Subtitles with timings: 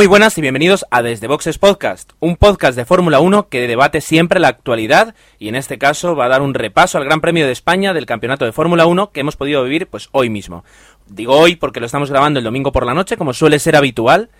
[0.00, 4.00] Muy buenas y bienvenidos a Desde Boxes Podcast, un podcast de Fórmula 1 que debate
[4.00, 7.44] siempre la actualidad y en este caso va a dar un repaso al Gran Premio
[7.44, 10.64] de España del Campeonato de Fórmula 1 que hemos podido vivir pues hoy mismo.
[11.06, 14.30] Digo hoy porque lo estamos grabando el domingo por la noche como suele ser habitual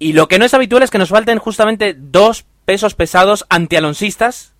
[0.00, 4.55] y lo que no es habitual es que nos falten justamente dos pesos pesados antialonsistas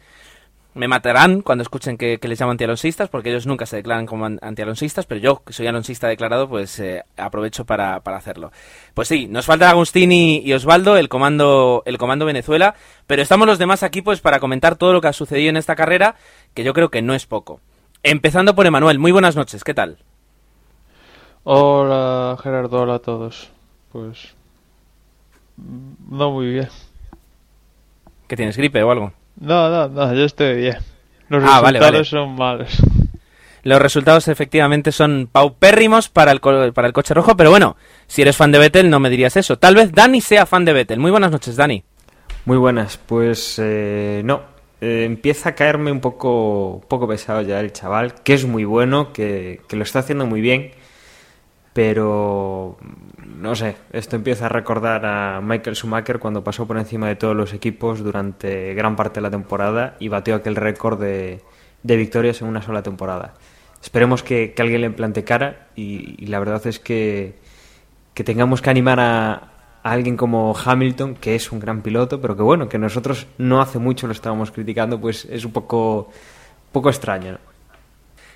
[0.76, 5.06] me matarán cuando escuchen que, les llamo antialonsistas, porque ellos nunca se declaran como antialonsistas,
[5.06, 8.52] pero yo, que soy alonsista declarado, pues eh, aprovecho para, hacerlo.
[8.92, 12.74] Pues sí, nos falta Agustín y, Osvaldo, el comando, el comando Venezuela,
[13.06, 15.76] pero estamos los demás aquí pues para comentar todo lo que ha sucedido en esta
[15.76, 16.14] carrera,
[16.52, 17.60] que yo creo que no es poco.
[18.02, 19.96] Empezando por Emanuel, muy buenas noches, ¿qué tal?
[21.44, 23.50] Hola Gerardo, hola a todos.
[23.92, 24.34] Pues
[25.56, 26.68] no muy bien.
[28.28, 29.12] ¿Que tienes gripe o algo?
[29.40, 30.76] No, no, no, yo estoy bien.
[31.28, 32.82] Los ah, resultados son malos.
[33.62, 38.36] Los resultados efectivamente son paupérrimos para el, para el coche rojo, pero bueno, si eres
[38.36, 39.58] fan de Vettel no me dirías eso.
[39.58, 41.00] Tal vez Dani sea fan de Vettel.
[41.00, 41.82] Muy buenas noches, Dani.
[42.44, 44.42] Muy buenas, pues eh, no.
[44.80, 49.12] Eh, empieza a caerme un poco, poco pesado ya el chaval, que es muy bueno,
[49.12, 50.70] que, que lo está haciendo muy bien,
[51.72, 52.78] pero
[53.36, 57.36] no sé, esto empieza a recordar a Michael Schumacher cuando pasó por encima de todos
[57.36, 61.42] los equipos durante gran parte de la temporada y batió aquel récord de,
[61.82, 63.34] victorias en una sola temporada.
[63.82, 67.38] Esperemos que, alguien le plante cara y, la verdad es que,
[68.14, 72.42] que tengamos que animar a, alguien como Hamilton, que es un gran piloto, pero que
[72.42, 76.10] bueno, que nosotros no hace mucho lo estábamos criticando, pues es un poco,
[76.72, 77.38] poco extraño.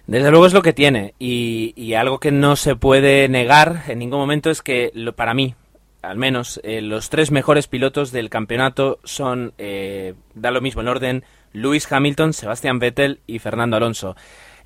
[0.07, 4.21] Desde luego es lo que tiene y, algo que no se puede negar en ningún
[4.21, 5.55] momento es que para mí,
[6.03, 10.89] al menos, eh, los tres mejores pilotos del campeonato son, eh, da lo mismo en
[10.89, 14.17] orden, Lewis Hamilton, Sebastian Vettel y Fernando Alonso.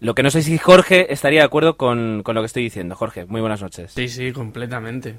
[0.01, 2.95] Lo que no sé si Jorge estaría de acuerdo con, con lo que estoy diciendo.
[2.95, 3.93] Jorge, muy buenas noches.
[3.93, 5.17] Sí, sí, completamente.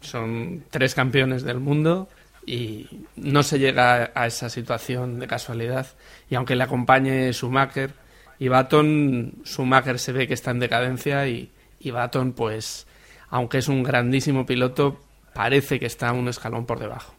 [0.00, 2.08] Son tres campeones del mundo
[2.46, 2.86] y
[3.16, 5.86] no se llega a esa situación de casualidad.
[6.28, 7.92] Y aunque le acompañe Schumacher,
[8.40, 12.86] y Baton, Schumacher se ve que está en decadencia y, y Baton, pues,
[13.28, 14.98] aunque es un grandísimo piloto,
[15.34, 17.14] parece que está un escalón por debajo.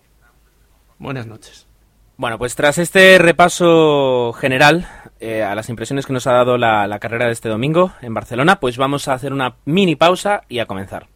[0.98, 1.68] Buenas noches.
[2.18, 4.88] Bueno, pues tras este repaso general
[5.20, 8.16] eh, a las impresiones que nos ha dado la, la carrera de este domingo en
[8.16, 11.11] Barcelona, pues vamos a hacer una mini pausa y a comenzar.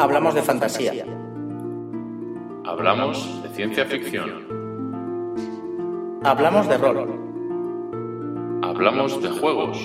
[0.00, 1.04] Hablamos de fantasía.
[2.64, 4.46] Hablamos de ciencia ficción.
[6.24, 7.06] Hablamos de rol.
[8.62, 9.78] Hablamos de juegos.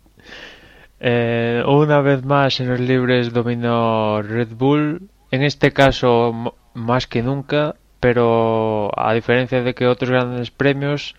[0.99, 7.21] eh, una vez más en los libres dominó Red Bull, en este caso más que
[7.21, 11.15] nunca, pero a diferencia de que otros grandes premios,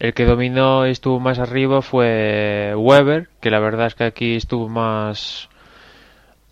[0.00, 4.34] el que dominó y estuvo más arriba fue Weber, que la verdad es que aquí
[4.34, 5.48] estuvo más...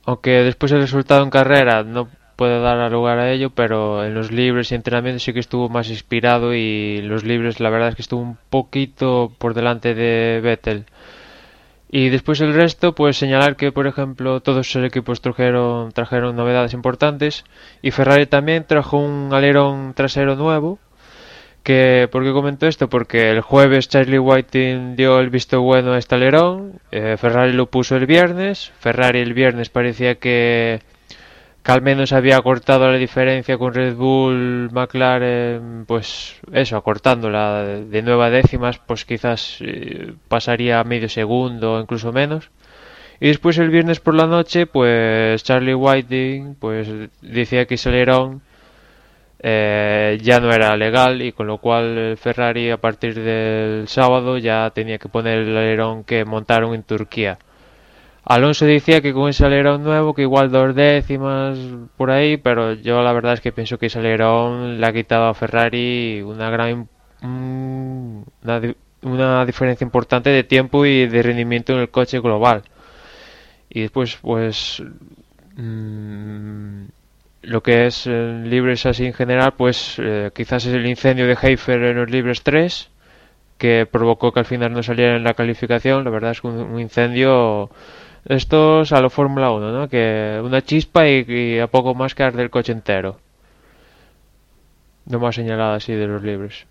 [0.07, 4.31] Aunque después el resultado en carrera no puede dar lugar a ello, pero en los
[4.31, 8.03] libres y entrenamientos sí que estuvo más inspirado y los libres la verdad es que
[8.03, 10.87] estuvo un poquito por delante de Vettel.
[11.95, 16.73] Y después el resto, pues señalar que, por ejemplo, todos los equipos trajeron, trajeron novedades
[16.73, 17.45] importantes
[17.83, 20.79] y Ferrari también trajo un alerón trasero nuevo.
[21.63, 22.89] Que, ¿Por qué comento esto?
[22.89, 27.67] Porque el jueves Charlie Whiting dio el visto bueno a este alerón, eh, Ferrari lo
[27.67, 30.81] puso el viernes, Ferrari el viernes parecía que
[31.63, 38.03] que al menos había acortado la diferencia con Red Bull, McLaren, pues eso, acortándola de
[38.03, 42.51] nueve décimas, pues quizás eh, pasaría medio segundo o incluso menos.
[43.21, 46.89] Y después el viernes por la noche, pues Charlie Whiting pues
[47.21, 48.43] decía que ese alerón
[49.43, 54.99] ya no era legal y con lo cual Ferrari a partir del sábado ya tenía
[54.99, 57.39] que poner el alerón que montaron en Turquía.
[58.25, 61.59] Alonso decía que con ese alerón nuevo, que igual dos décimas
[61.97, 65.27] por ahí, pero yo la verdad es que pienso que ese alerón le ha quitado
[65.27, 66.89] a Ferrari una gran
[67.23, 68.61] una,
[69.03, 72.63] una diferencia importante de tiempo y de rendimiento en el coche global.
[73.69, 74.83] Y después, pues
[75.57, 76.85] mmm,
[77.43, 81.37] lo que es eh, libres así en general, pues eh, quizás es el incendio de
[81.41, 82.91] Heifer en los libres 3
[83.59, 86.05] que provocó que al final no saliera en la calificación.
[86.05, 87.71] La verdad es que un incendio
[88.25, 89.89] estos a lo Fórmula 1, ¿no?
[89.89, 93.19] Que una chispa y, y, a poco más que arde el coche entero.
[95.07, 96.67] No más señalado así de los libres.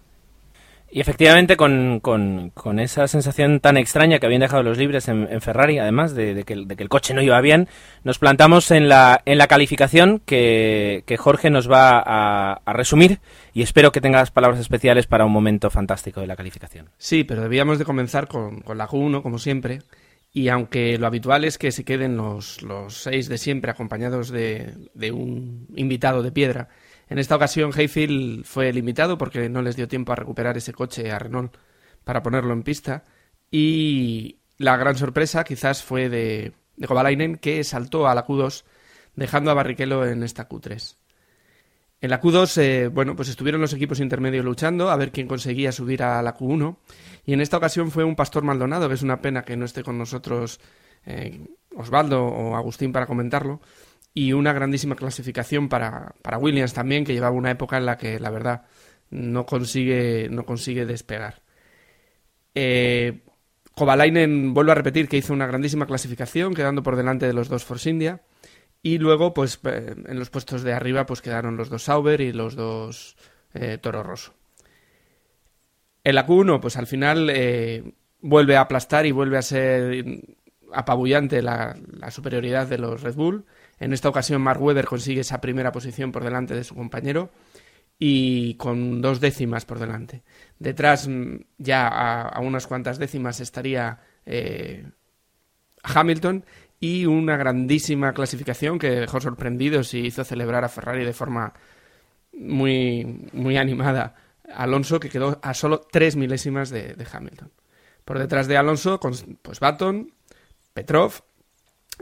[0.93, 5.25] Y efectivamente, con, con, con, esa sensación tan extraña que habían dejado los libres en,
[5.31, 7.69] en Ferrari, además de, de, que, de, que, el coche no iba bien,
[8.03, 13.19] nos plantamos en la, en la calificación que, que Jorge nos va a, a, resumir
[13.53, 16.89] y espero que tengas palabras especiales para un momento fantástico de la calificación.
[16.97, 19.79] Sí, pero debíamos de comenzar con, con la Q1, como siempre,
[20.33, 24.73] y aunque lo habitual es que se queden los, los seis de siempre acompañados de,
[25.11, 26.69] un invitado de piedra,
[27.09, 31.11] en esta ocasión Hayfield fue limitado porque no les dio tiempo a recuperar ese coche
[31.11, 31.57] a Renault
[32.05, 33.03] para ponerlo en pista
[33.51, 38.63] y la gran sorpresa quizás fue de, de Kovalainen que saltó a la Q2
[39.15, 40.95] dejando a Barrichello en esta Q3.
[42.01, 45.71] En la Q2, eh, bueno, pues estuvieron los equipos intermedios luchando a ver quién conseguía
[45.71, 46.77] subir a la Q1
[47.25, 49.83] y en esta ocasión fue un Pastor Maldonado, que es una pena que no esté
[49.83, 50.59] con nosotros
[51.05, 51.45] eh,
[51.75, 53.61] Osvaldo o Agustín para comentarlo,
[54.15, 58.19] y una grandísima clasificación para, para Williams también, que llevaba una época en la que
[58.19, 58.65] la verdad
[59.11, 61.43] no consigue, no consigue despegar.
[62.55, 63.21] Eh,
[63.75, 67.63] Kovalainen, vuelvo a repetir, que hizo una grandísima clasificación, quedando por delante de los dos
[67.63, 68.21] Force India.
[68.83, 72.55] Y luego, pues en los puestos de arriba, pues quedaron los dos Sauber y los
[72.55, 73.15] dos
[73.53, 74.33] eh, Toro Rosso.
[76.03, 80.03] En la Q1, pues al final eh, vuelve a aplastar y vuelve a ser
[80.73, 81.75] apabullante la,
[82.09, 83.45] superioridad de los Red Bull.
[83.79, 87.29] En esta ocasión, Mark Webber consigue esa primera posición por delante de su compañero
[87.99, 90.23] y con dos décimas por delante.
[90.57, 91.07] Detrás,
[91.59, 94.85] ya a, a unas cuantas décimas, estaría eh,
[95.83, 96.45] Hamilton
[96.81, 101.53] y una grandísima clasificación que dejó sorprendidos y hizo celebrar a Ferrari de forma
[102.33, 104.15] muy, muy animada.
[104.53, 107.51] Alonso, que quedó a solo tres milésimas de, Hamilton.
[108.03, 109.13] Por detrás de Alonso, con,
[109.43, 110.11] pues Baton,
[110.73, 111.13] Petrov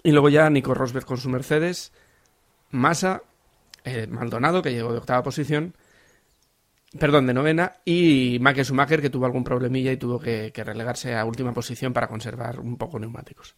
[0.02, 1.92] y luego ya Nico Rosberg con su Mercedes,
[2.72, 3.22] Massa,
[3.84, 5.76] eh, Maldonado, que llegó de octava posición,
[6.98, 11.16] perdón, de novena, y Michael Schumacher, que tuvo algún problemilla y tuvo que, que relegarse
[11.16, 13.56] a última posición para conservar un poco neumáticos.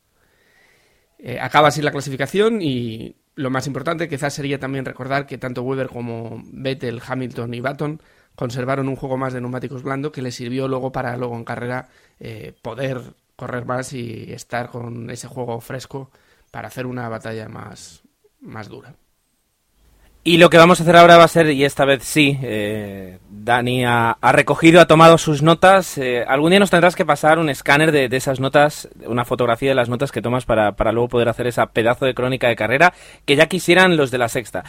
[1.23, 5.61] Eh, acaba así la clasificación y lo más importante quizás sería también recordar que tanto
[5.61, 8.01] Weber como Vettel, Hamilton y Baton
[8.35, 11.89] conservaron un juego más de neumáticos blando que les sirvió luego para luego en carrera
[12.19, 16.09] eh, poder correr más y estar con ese juego fresco
[16.49, 18.01] para hacer una batalla más,
[18.41, 18.95] más dura.
[20.23, 23.17] Y lo que vamos a hacer ahora va a ser, y esta vez sí, eh,
[23.27, 25.97] Dani ha, recogido, ha tomado sus notas.
[25.97, 29.69] Eh, algún día nos tendrás que pasar un escáner de, de, esas notas, una fotografía
[29.69, 32.55] de las notas que tomas para, para luego poder hacer esa pedazo de crónica de
[32.55, 32.93] carrera
[33.25, 34.63] que ya quisieran los de la sexta.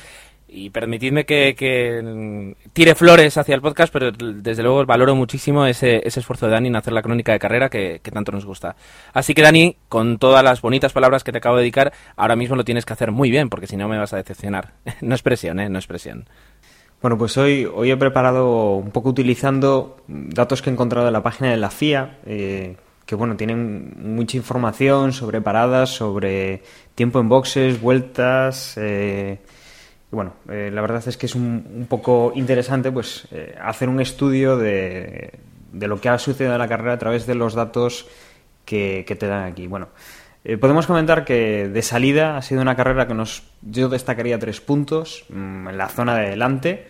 [0.55, 6.07] Y permitidme que, que, tire flores hacia el podcast, pero desde luego valoro muchísimo ese,
[6.07, 8.77] ese esfuerzo de Dani en hacer la crónica de carrera que, que, tanto nos gusta.
[9.15, 12.55] Así que Dani, con todas las bonitas palabras que te acabo de dedicar, ahora mismo
[12.55, 14.75] lo tienes que hacer muy bien, porque si no me vas a decepcionar.
[15.01, 15.71] no es presión, ¿eh?
[15.71, 16.27] No es presión.
[17.01, 21.23] Bueno, pues hoy, hoy he preparado un poco utilizando datos que he encontrado en la
[21.23, 26.63] página de la FIA, eh, que bueno, tienen mucha información sobre paradas, sobre
[26.95, 28.75] tiempo en boxes, vueltas...
[28.77, 29.39] Eh,
[30.13, 34.01] bueno, eh, la verdad es que es un, un poco interesante pues eh, hacer un
[34.01, 35.33] estudio de,
[35.73, 38.07] de, lo que ha sucedido en la carrera a través de los datos
[38.65, 39.67] que, te dan aquí.
[39.67, 39.89] Bueno,
[40.45, 44.61] eh, podemos comentar que de salida ha sido una carrera que nos yo destacaría tres
[44.61, 46.89] puntos mmm, en la zona de delante.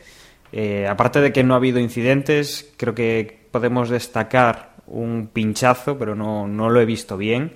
[0.53, 6.15] Eh, aparte de que no ha habido incidentes, creo que podemos destacar un pinchazo, pero
[6.15, 7.53] no, no lo he visto bien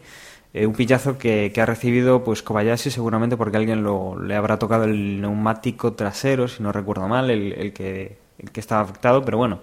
[0.56, 4.58] eh, un pillazo que, que, ha recibido pues Kobayashi seguramente porque alguien lo, le habrá
[4.58, 8.16] tocado el neumático trasero, si no recuerdo mal, el, el, que,
[8.54, 9.60] que estaba afectado, pero bueno,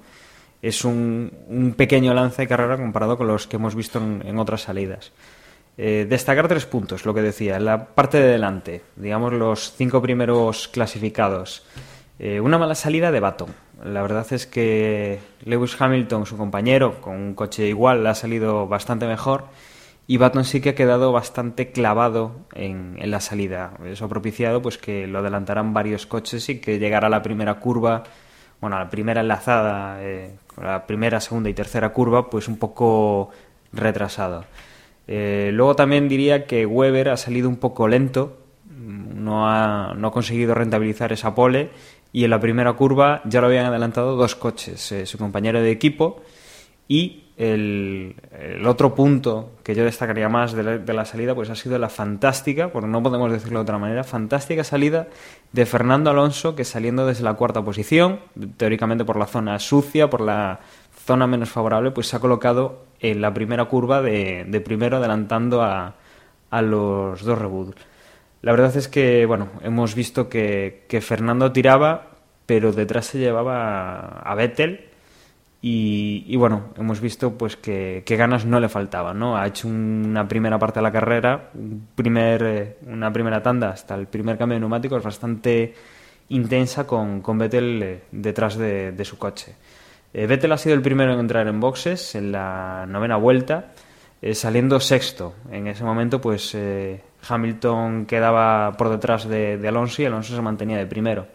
[0.62, 4.62] es un, un, pequeño lance de carrera comparado con los que hemos visto en, otras
[4.62, 5.14] salidas.
[5.80, 10.68] Eh, destacar tres puntos, lo que decía, la parte de delante, digamos los cinco primeros
[10.68, 11.66] clasificados.
[12.20, 13.50] Eh, una mala salida de Baton.
[13.84, 19.08] La verdad es que Lewis Hamilton, su compañero, con un coche igual, ha salido bastante
[19.08, 19.46] mejor
[20.06, 23.74] y Baton sí que ha quedado bastante clavado en, en, la salida.
[23.86, 27.60] Eso ha propiciado pues que lo adelantaran varios coches y que llegara a la primera
[27.60, 28.04] curva,
[28.60, 33.30] bueno, a la primera enlazada, eh, la primera, segunda y tercera curva, pues un poco
[33.72, 34.46] retrasado.
[35.08, 40.12] Eh, luego también diría que Weber ha salido un poco lento, no ha, no ha
[40.12, 41.72] conseguido rentabilizar esa pole
[42.12, 45.72] y en la primera curva ya lo habían adelantado dos coches, eh, su compañero de
[45.72, 46.22] equipo
[46.88, 48.16] y el,
[48.66, 52.88] otro punto que yo destacaría más de la, salida pues ha sido la fantástica, porque
[52.88, 55.08] no podemos decirlo de otra manera, fantástica salida
[55.52, 58.20] de Fernando Alonso que saliendo desde la cuarta posición,
[58.58, 60.60] teóricamente por la zona sucia, por la
[61.06, 65.96] zona menos favorable, pues se ha colocado en la primera curva de, primero adelantando a,
[66.50, 67.74] a los dos Rebud.
[68.42, 72.12] La verdad es que, bueno, hemos visto que, que Fernando tiraba,
[72.46, 74.93] pero detrás se llevaba a Vettel
[75.66, 79.38] y, bueno, hemos visto pues que, que, ganas no le faltaban, ¿no?
[79.38, 83.96] Ha hecho una primera parte de la carrera, un primer, eh, una primera tanda hasta
[83.96, 85.74] el primer cambio de neumáticos bastante
[86.28, 89.56] intensa con, con Vettel eh, detrás de, de, su coche.
[90.14, 93.72] Eh, Vettel ha sido el primero en entrar en boxes en la novena vuelta,
[94.34, 95.34] saliendo sexto.
[95.50, 96.58] En ese momento, pues
[97.26, 101.28] Hamilton quedaba por detrás de, de, Alonso y Alonso se mantenía de primero.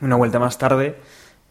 [0.00, 0.96] Una vuelta más tarde,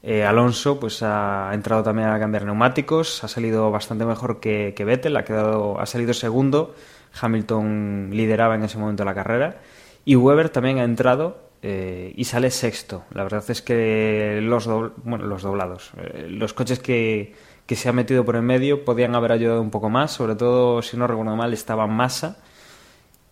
[0.03, 4.83] eh, Alonso pues ha entrado también a cambiar neumáticos, ha salido bastante mejor que, que
[4.83, 6.73] Vettel, ha, quedado, ha salido segundo,
[7.19, 9.61] Hamilton lideraba en ese momento la carrera.
[10.03, 13.03] Y Weber también ha entrado eh, y sale sexto.
[13.13, 14.67] La verdad es que los,
[15.03, 17.35] bueno, los doblados, eh, los coches que,
[17.67, 20.81] que, se han metido por en medio podían haber ayudado un poco más, sobre todo
[20.81, 22.39] si no recuerdo mal estaba Massa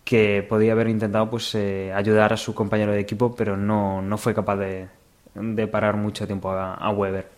[0.04, 4.34] que podía haber intentado pues ayudar a su compañero de equipo pero no, no fue
[4.34, 4.88] capaz de,
[5.34, 7.28] de parar mucho tiempo a, a Weber.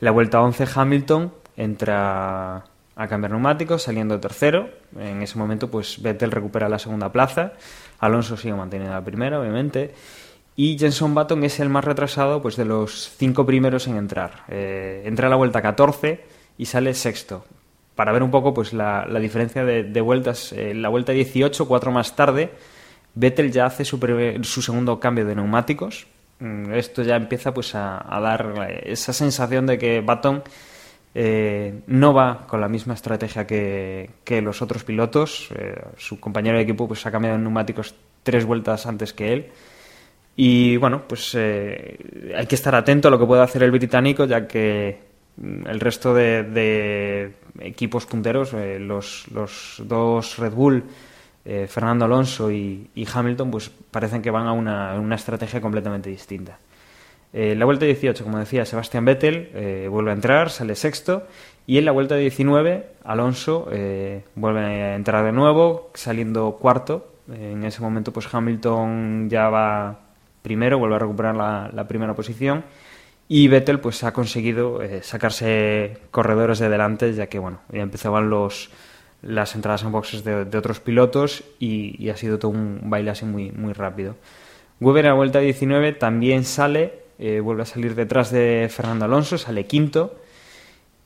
[0.00, 2.64] La vuelta 11 Hamilton entra
[2.96, 4.70] a cambiar neumáticos, saliendo tercero.
[4.98, 7.52] En ese momento, pues Vettel recupera la segunda plaza.
[7.98, 9.94] Alonso sigue manteniendo la primera, obviamente.
[10.56, 14.44] Y Jenson Button es el más retrasado pues, de los cinco primeros en entrar.
[14.48, 16.24] Eh, entra a la vuelta 14
[16.56, 17.44] y sale sexto.
[17.94, 21.92] Para ver un poco pues, la, la diferencia de, vueltas, eh, la vuelta 18, cuatro
[21.92, 22.52] más tarde,
[23.14, 23.98] Vettel ya hace su,
[24.42, 26.06] su segundo cambio de neumáticos,
[26.72, 30.42] esto ya empieza pues a, dar esa sensación de que Baton
[31.14, 35.48] eh, no va con la misma estrategia que, que los otros pilotos.
[35.56, 39.50] Eh, su compañero de equipo pues ha cambiado de neumáticos tres vueltas antes que él.
[40.36, 41.98] Y bueno, pues eh,
[42.36, 44.98] hay que estar atento a lo que puede hacer el británico, ya que
[45.42, 50.84] el resto de, de equipos punteros, eh, los, los dos Red Bull,
[51.46, 56.58] eh, Fernando Alonso y, Hamilton pues parecen que van a una, una estrategia completamente distinta.
[57.32, 61.26] Eh, la vuelta 18, como decía, Sebastián Vettel eh, vuelve a entrar, sale sexto,
[61.66, 67.12] y en la vuelta 19 Alonso eh, vuelve a entrar de nuevo, saliendo cuarto.
[67.30, 70.00] en ese momento pues Hamilton ya va
[70.40, 72.64] primero, vuelve a recuperar la, la primera posición,
[73.28, 78.70] y Vettel pues ha conseguido sacarse corredores de delante, ya que bueno, ya empezaban los
[79.26, 83.50] las entradas en boxes de, otros pilotos y, ha sido todo un baile así muy,
[83.50, 84.14] muy rápido.
[84.80, 89.38] Weber en la vuelta 19 también sale, eh, vuelve a salir detrás de Fernando Alonso,
[89.38, 90.20] sale quinto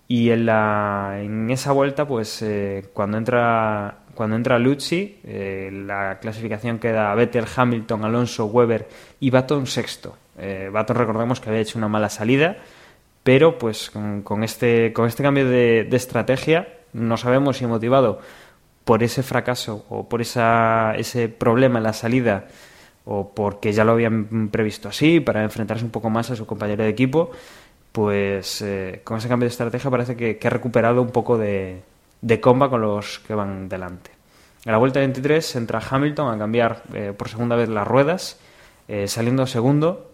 [0.07, 6.19] y en, la, en esa vuelta pues eh, cuando entra cuando entra Lucci eh, la
[6.21, 8.89] clasificación queda Vettel, Hamilton, Alonso, Weber
[9.21, 10.17] y Baton sexto.
[10.73, 12.57] Baton recordemos que había hecho una mala salida
[13.23, 18.21] pero pues con, este, con este cambio de estrategia no sabemos si motivado
[18.85, 22.49] por ese fracaso o por esa, ese problema en la salida
[23.05, 26.85] o porque ya lo habían previsto así para enfrentarse un poco más a su compañero
[26.85, 27.31] de equipo,
[27.93, 31.83] pues eh, con ese cambio de estrategia parece que, ha recuperado un poco de,
[32.21, 34.11] de, comba con los que van delante.
[34.67, 38.39] A la vuelta 23 entra Hamilton a cambiar eh, por segunda vez las ruedas,
[38.89, 40.11] eh, saliendo segundo,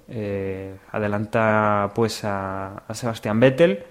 [0.92, 3.85] adelanta pues a, a Sebastián Vettel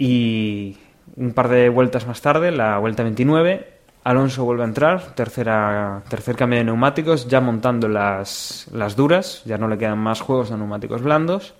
[0.00, 0.78] y
[1.16, 3.66] un par de vueltas más tarde, la vuelta 29,
[4.02, 9.58] Alonso vuelve a entrar, tercera, tercer cambio de neumáticos, ya montando las, las duras, ya
[9.58, 11.54] no le quedan más juegos de neumáticos blandos.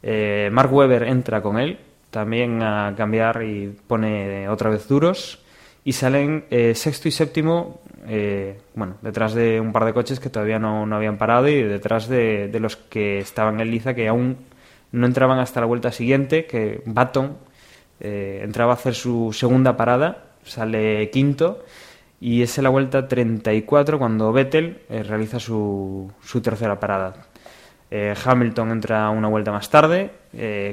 [0.00, 1.80] Eh, Mark Webber entra con él,
[2.12, 5.40] también a cambiar y pone otra vez duros.
[5.82, 10.30] Y salen eh, sexto y séptimo, eh, bueno, detrás de un par de coches que
[10.30, 14.06] todavía no, no habían parado y detrás de, de, los que estaban en liza que
[14.06, 14.36] aún
[14.92, 17.38] no entraban hasta la vuelta siguiente, que Baton
[18.00, 21.64] eh, entraba a hacer su segunda parada sale quinto
[22.20, 27.14] y es en la vuelta 34 cuando Vettel eh, realiza su, su, tercera parada.
[27.90, 30.10] Eh, Hamilton entra una vuelta más tarde,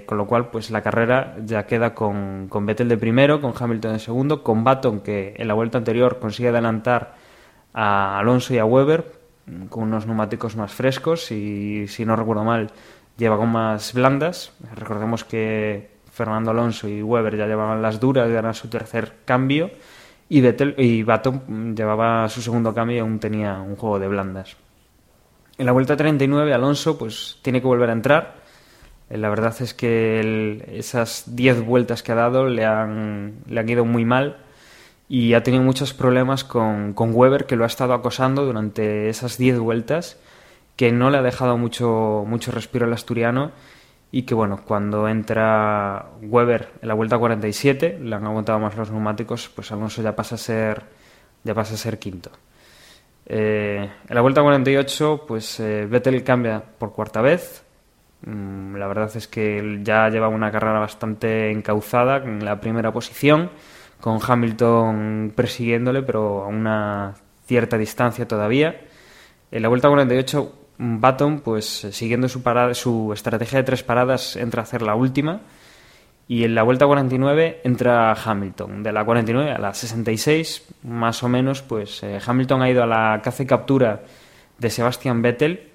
[0.06, 3.94] con lo cual pues la carrera ya queda con, con, Vettel de primero, con Hamilton
[3.94, 7.16] de segundo, con Baton que en la vuelta anterior consigue adelantar
[7.74, 9.20] a Alonso y a Weber
[9.70, 12.72] con unos neumáticos más frescos y si no recuerdo mal
[13.18, 14.54] lleva gomas blandas.
[14.76, 19.72] Recordemos que Fernando Alonso y Weber ya llevaban las duras, ya era su tercer cambio
[20.28, 24.58] y, Vettel, Baton llevaba su segundo cambio y aún tenía un juego de blandas.
[25.58, 28.36] En la vuelta 39 Alonso pues tiene que volver a entrar.
[29.10, 33.70] Eh, la verdad es que esas 10 vueltas que ha dado le han, le han
[33.70, 34.40] ido muy mal
[35.08, 39.38] y ha tenido muchos problemas con, con Weber que lo ha estado acosando durante esas
[39.38, 40.20] 10 vueltas
[40.76, 43.52] que no le ha dejado mucho, mucho respiro al asturiano
[44.12, 48.90] y que bueno, cuando entra Weber en la vuelta 47, le han aguantado más los
[48.90, 50.84] neumáticos, pues Alonso ya pasa a ser,
[51.44, 52.32] ya pasa a ser quinto.
[53.26, 57.64] Eh, en la vuelta 48, pues eh, Vettel cambia por cuarta vez.
[58.26, 63.52] Mm, la verdad es que ya lleva una carrera bastante encauzada en la primera posición,
[64.02, 67.14] con Hamilton persiguiéndole, pero a una
[67.46, 68.82] cierta distancia todavía.
[69.52, 74.38] En la vuelta 48 Baton, pues eh, siguiendo su, parada, su estrategia de tres paradas,
[74.38, 75.42] entra a hacer la última.
[76.30, 78.84] Y en la vuelta 49 entra Hamilton.
[78.84, 82.86] De la 49 a la 66, más o menos, pues eh, Hamilton ha ido a
[82.86, 84.04] la caza y captura
[84.58, 85.70] de Sebastian Vettel.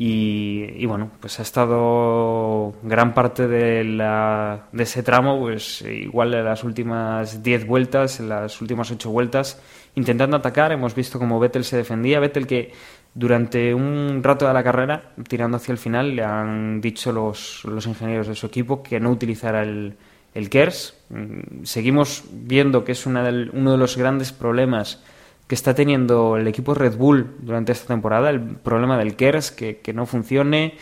[0.00, 6.44] Y, bueno, pues ha estado gran parte de, la, de ese tramo, pues igual de
[6.44, 9.60] las últimas 10 vueltas, en las últimas 8 vueltas,
[9.96, 10.70] intentando atacar.
[10.70, 12.20] Hemos visto cómo Vettel se defendía.
[12.20, 12.70] Vettel que
[13.14, 17.86] durante un rato de la carrera, tirando hacia el final, le han dicho los, los
[17.86, 19.96] ingenieros de su equipo que no utilizara el,
[20.34, 20.94] el KERS.
[21.08, 25.02] Mm, seguimos viendo que es una del, uno de los grandes problemas
[25.46, 29.78] que está teniendo el equipo Red Bull durante esta temporada, el problema del KERS, que,
[29.78, 30.74] que no funcione,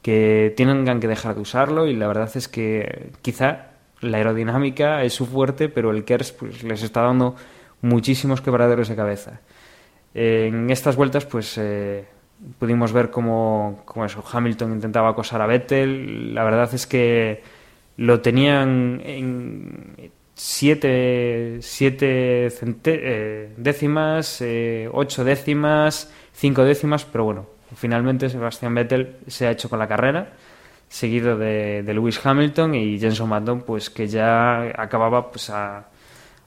[0.00, 5.12] que tengan que dejar de usarlo y la verdad es que quizá la aerodinámica es
[5.12, 7.36] su fuerte, pero el KERS pues, les está dando
[7.82, 9.40] muchísimos quebraderos de cabeza
[10.14, 12.04] en estas vueltas, pues eh,
[12.58, 16.34] pudimos ver cómo, eso, Hamilton intentaba acosar a Vettel.
[16.34, 17.42] La verdad es que
[17.96, 28.28] lo tenían en siete, siete eh, décimas, eh, ocho décimas, cinco décimas, pero bueno, finalmente
[28.28, 30.32] Sebastián Vettel se ha hecho con la carrera,
[30.88, 35.86] seguido de, Lewis Hamilton y Jenson Button, pues que ya acababa pues a,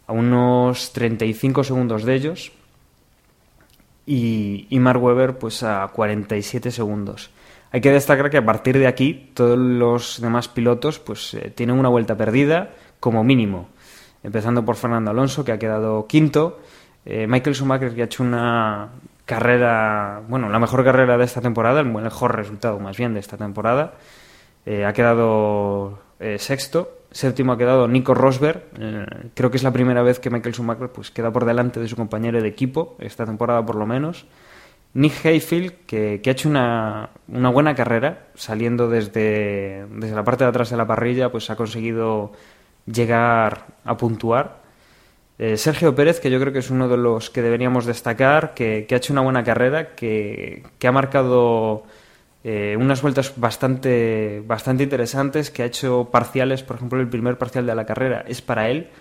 [0.07, 2.51] a unos 35 segundos de ellos
[4.05, 7.31] y, y Mark Webber pues a 47 segundos.
[7.71, 11.77] Hay que destacar que a partir de aquí todos los demás pilotos pues eh, tienen
[11.77, 13.67] una vuelta perdida como mínimo,
[14.23, 16.61] empezando por Fernando Alonso que ha quedado quinto,
[17.05, 18.91] eh, Michael Schumacher que ha hecho una
[19.25, 23.35] carrera, bueno, la mejor carrera de esta temporada, el mejor resultado más bien de esta
[23.35, 23.95] temporada,
[24.65, 25.99] eh, ha quedado
[26.37, 28.61] sexto Séptimo ha quedado Nico Rosberg.
[28.77, 31.87] Eh, creo que es la primera vez que Michael Schumacher pues, queda por delante de
[31.87, 34.25] su compañero de equipo, esta temporada por lo menos.
[34.95, 40.49] Nick Hayfield, que, ha hecho una, una, buena carrera, saliendo desde, desde la parte de
[40.49, 42.33] atrás de la parrilla, pues ha conseguido
[42.85, 44.57] llegar a puntuar.
[45.39, 48.87] Eh, Sergio Pérez, que yo creo que es uno de los que deberíamos destacar, que,
[48.89, 51.85] que ha hecho una buena carrera, que, que ha marcado
[52.47, 57.65] eh, unas vueltas bastante, bastante interesantes que ha hecho parciales, por ejemplo, el primer parcial
[57.65, 58.91] de la carrera es para él,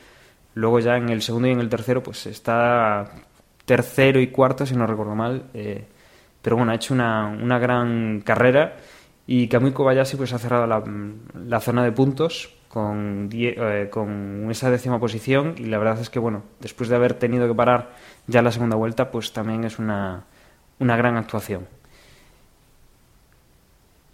[0.54, 3.04] luego ya en el segundo y en el tercero pues está
[3.66, 5.84] tercero y cuarto, si no recuerdo mal, eh,
[6.40, 8.76] pero bueno, ha hecho una, una gran carrera
[9.26, 10.82] y Kamui Kobayashi pues ha cerrado la,
[11.34, 16.18] la zona de puntos con, eh, con esa décima posición y la verdad es que
[16.18, 17.90] bueno, después de haber tenido que parar
[18.26, 20.24] ya la segunda vuelta pues también es una,
[20.78, 21.66] una gran actuación.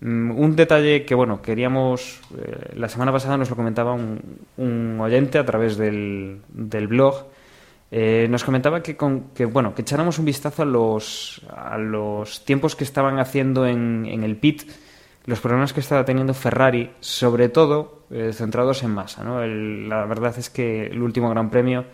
[0.01, 2.21] Mm, un detalle que, bueno, queríamos.
[2.39, 7.27] Eh, la semana pasada nos lo comentaba un, oyente a través del, del blog.
[7.91, 12.45] Eh, nos comentaba que, con, que, bueno, que echáramos un vistazo a los, a los
[12.45, 14.63] tiempos que estaban haciendo en, en el pit,
[15.27, 19.25] los problemas que estaba teniendo Ferrari, sobre todo eh, centrados en Massa.
[19.25, 19.45] ¿no?
[19.45, 21.85] la verdad es que el último Gran Premio,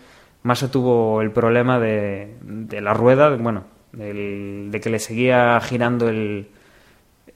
[0.42, 6.48] Massa tuvo el problema de, de la rueda, bueno, de que le seguía girando el,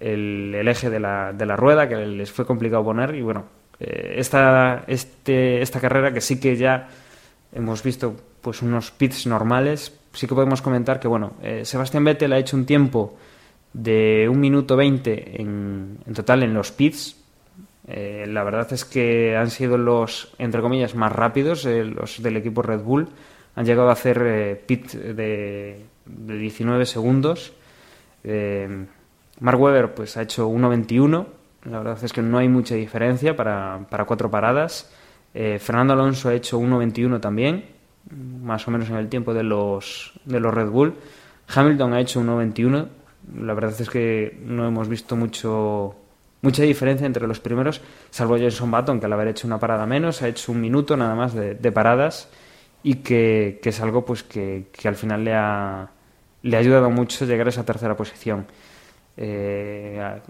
[0.00, 3.14] el, eje de la, de la, rueda, que les fue complicado poner.
[3.14, 3.44] Y bueno,
[3.78, 6.88] eh, esta, este, esta carrera que sí que ya
[7.52, 12.32] hemos visto pues unos pits normales, sí que podemos comentar que bueno, eh, Sebastián Vettel
[12.32, 13.16] ha hecho un tiempo
[13.72, 17.16] de un minuto 20 en, en total en los pits.
[17.86, 22.36] Eh, la verdad es que han sido los, entre comillas, más rápidos, eh, los del
[22.36, 23.08] equipo Red Bull.
[23.56, 27.52] Han llegado a hacer pit de, de, 19 segundos.
[29.40, 31.26] Mark Webber pues, ha hecho 1.21.
[31.64, 34.92] La verdad es que no hay mucha diferencia para, para cuatro paradas.
[35.32, 37.64] Fernando Alonso ha hecho 1.21 también,
[38.10, 40.94] más o menos en el tiempo de los, de los Red Bull.
[41.54, 42.88] Hamilton ha hecho 1.21.
[43.42, 45.94] La verdad es que no hemos visto mucho
[46.42, 50.22] mucha diferencia entre los primeros, salvo Jenson Button, que al haber hecho una parada menos,
[50.22, 52.28] ha hecho un minuto nada más de, paradas
[52.82, 55.90] y que, es algo pues que, al final le ha,
[56.42, 58.46] le ha ayudado mucho llegar a esa tercera posición.
[59.16, 60.20] Eh,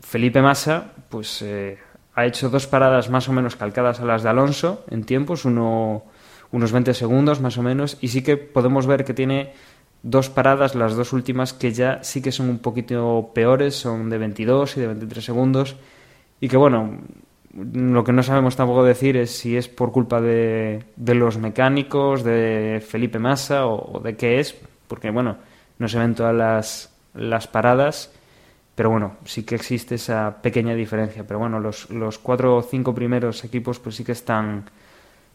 [0.00, 1.78] Felipe Massa pues eh,
[2.14, 6.04] ha hecho dos paradas más o menos calcadas a las de Alonso en tiempos, uno,
[6.50, 9.52] unos 20 segundos más o menos, y sí que podemos ver que tiene
[10.02, 14.18] dos paradas, las dos últimas, que ya sí que son un poquito peores, son de
[14.18, 15.76] 22 y de 23 segundos.
[16.40, 16.98] Y que bueno,
[17.54, 22.22] lo que no sabemos tampoco decir es si es por culpa de, de los mecánicos,
[22.22, 25.36] de Felipe Massa o, de qué es, porque bueno,
[25.78, 28.12] no se ven todas las, las paradas,
[28.78, 31.24] pero bueno, sí que existe esa pequeña diferencia.
[31.26, 34.70] Pero bueno, los, los cuatro o cinco primeros equipos pues sí que están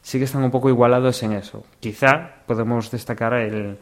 [0.02, 1.66] sí que están un poco igualados en eso.
[1.82, 3.78] Quizá podemos destacar el,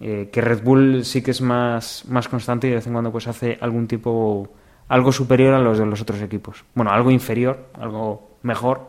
[0.00, 3.12] eh, que Red Bull sí que es más, más constante y de vez en cuando
[3.12, 4.48] pues hace algún tipo,
[4.88, 6.64] algo superior a los de los otros equipos.
[6.74, 8.88] Bueno, algo inferior, algo mejor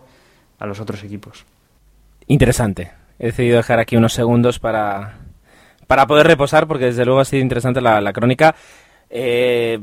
[0.57, 1.43] a los otros equipos.
[2.27, 2.93] Interesante.
[3.19, 5.15] He decidido dejar aquí unos segundos para,
[5.85, 8.55] para poder reposar porque desde luego ha sido interesante la, crónica.
[9.09, 9.79] Eh,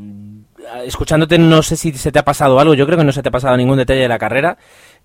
[0.85, 3.29] escuchándote no sé si se te ha pasado algo, yo creo que no se te
[3.29, 4.59] ha pasado ningún detalle de la carrera.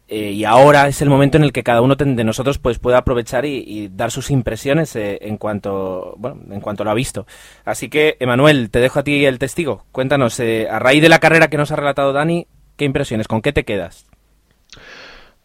[0.08, 2.98] Eh, y ahora es el momento en el que cada uno de nosotros pues puede
[2.98, 7.28] aprovechar y, dar sus impresiones eh, en cuanto bueno en cuanto lo ha visto.
[7.64, 9.86] Así que Emanuel te dejo a ti el testigo.
[9.92, 13.44] Cuéntanos eh, a raíz de la carrera que nos ha relatado Dani qué impresiones con
[13.44, 14.08] qué te quedas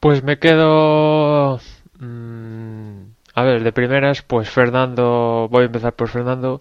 [0.05, 1.59] pues me quedo
[1.99, 6.61] mm, a ver de primeras pues Fernando voy a empezar por Fernando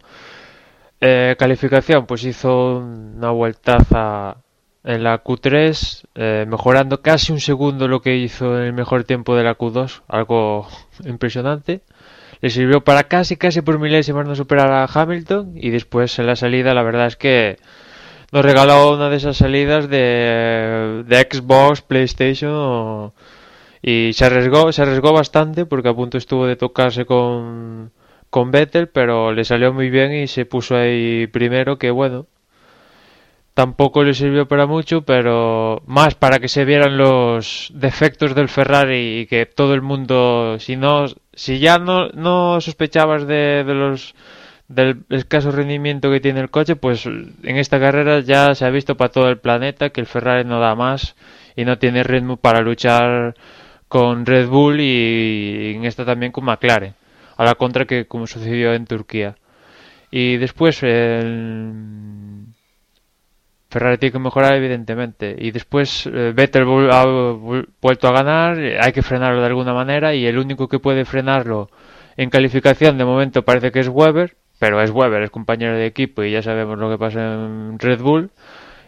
[1.38, 4.38] calificación pues hizo una vueltaza
[4.84, 9.36] en la Q3, eh, mejorando casi un segundo lo que hizo en el mejor tiempo
[9.36, 10.68] de la Q2, algo
[11.06, 11.82] impresionante.
[12.42, 16.36] Le sirvió para casi, casi por milésimas no superar a Hamilton y después en la
[16.36, 17.58] salida la verdad es que
[18.34, 23.14] nos regaló una de esas salidas de, de Xbox, PlayStation
[23.82, 27.92] y se arriesgó, se arriesgó bastante porque a punto estuvo de tocarse con,
[28.34, 32.26] con Vettel, pero le salió muy bien y se puso ahí primero que bueno,
[33.54, 39.20] tampoco le sirvió para mucho, pero más para que se vieran los defectos del Ferrari
[39.20, 44.16] y que todo el mundo, si no, si ya no, no sospechabas de, los
[44.68, 48.98] del escaso rendimiento que tiene el coche, pues en esta carrera ya se ha visto
[48.98, 51.16] para todo el planeta que el Ferrari no da más
[51.56, 53.36] y no tiene ritmo para luchar
[53.88, 56.96] con Red Bull y en esta también con McLaren,
[57.36, 59.36] a la contra que como sucedió en Turquía.
[60.12, 62.46] Y después el
[63.74, 67.06] Ferrari tiene que mejorar evidentemente y después eh, Vettel ha
[67.82, 71.72] vuelto a ganar, hay que frenarlo de alguna manera y el único que puede frenarlo
[72.16, 76.24] en calificación de momento parece que es Weber, pero es Weber, es compañero de equipo
[76.24, 78.30] y ya sabemos lo que pasa en Red Bull.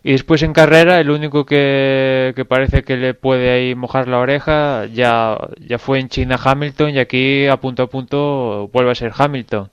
[0.08, 4.20] Y después en carrera el único que, que parece que le puede ahí mojar la
[4.20, 8.96] oreja ya, ya fue en China Hamilton y aquí a punto a punto vuelve a
[8.96, 9.72] ser Hamilton.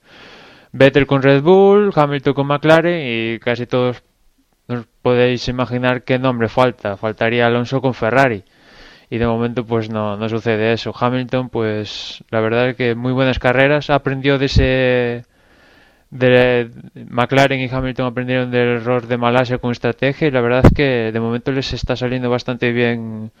[0.71, 4.01] Vettel con Red Bull, Hamilton con McLaren y casi todos
[4.67, 6.97] no podéis imaginar qué nombre falta.
[6.97, 8.43] Faltaría Alonso con Ferrari.
[9.11, 10.95] Y de momento pues no, no sucede eso.
[10.99, 13.91] Hamilton pues la verdad es que muy buenas carreras.
[13.91, 15.25] Aprendió de ese...
[16.13, 16.69] De
[17.09, 21.11] McLaren y Hamilton aprendieron del error de Malasia con estrategia y la verdad es que
[21.11, 23.31] de momento les está saliendo bastante bien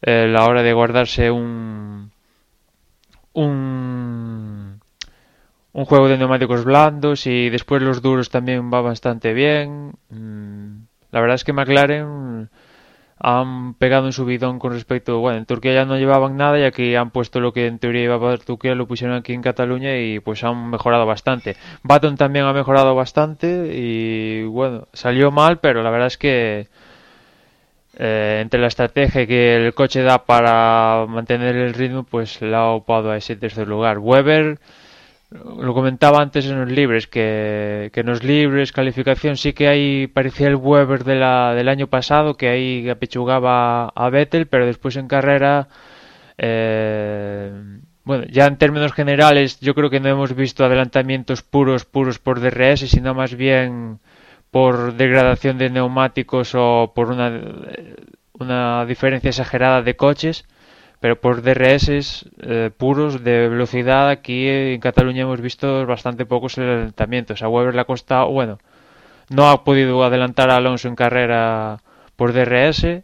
[0.00, 2.12] eh, la hora de guardarse un
[5.72, 9.92] un juego de neumáticos blandos y después los duros también va bastante bien.
[10.10, 12.48] Mm, la verdad es que McLaren
[13.24, 16.96] han pegado un subidón con respecto, bueno, en Turquía ya no llevaban nada y aquí
[16.96, 20.18] han puesto lo que en teoría iba a Turquía, lo pusieron aquí en Cataluña y
[20.18, 21.56] pues han mejorado bastante.
[21.84, 26.66] Baton también ha mejorado bastante y bueno, salió mal, pero la verdad es que
[27.96, 32.70] eh, entre la estrategia que el coche da para mantener el ritmo, pues le ha
[32.70, 33.98] opado a ese tercer lugar.
[34.00, 34.58] Weber
[35.32, 40.48] lo comentaba antes en los libres, que, en los libres, calificación, sí que hay, parecía
[40.48, 45.08] el Weber de la, del año pasado, que ahí apechugaba a Vettel, pero después en
[45.08, 45.68] carrera,
[46.38, 47.50] eh,
[48.04, 52.40] bueno, ya en términos generales, yo creo que no hemos visto adelantamientos puros, puros por
[52.40, 54.00] DRS, sino más bien
[54.50, 57.40] por degradación de neumáticos o por una
[58.42, 60.44] una diferencia exagerada de coches,
[61.02, 61.88] pero por DRS
[62.42, 67.42] eh, puros de velocidad aquí en Cataluña hemos visto bastante pocos adelantamientos.
[67.42, 68.60] A Weber le ha costado, bueno,
[69.28, 71.78] no ha podido adelantar a Alonso en carrera
[72.14, 73.02] por DRS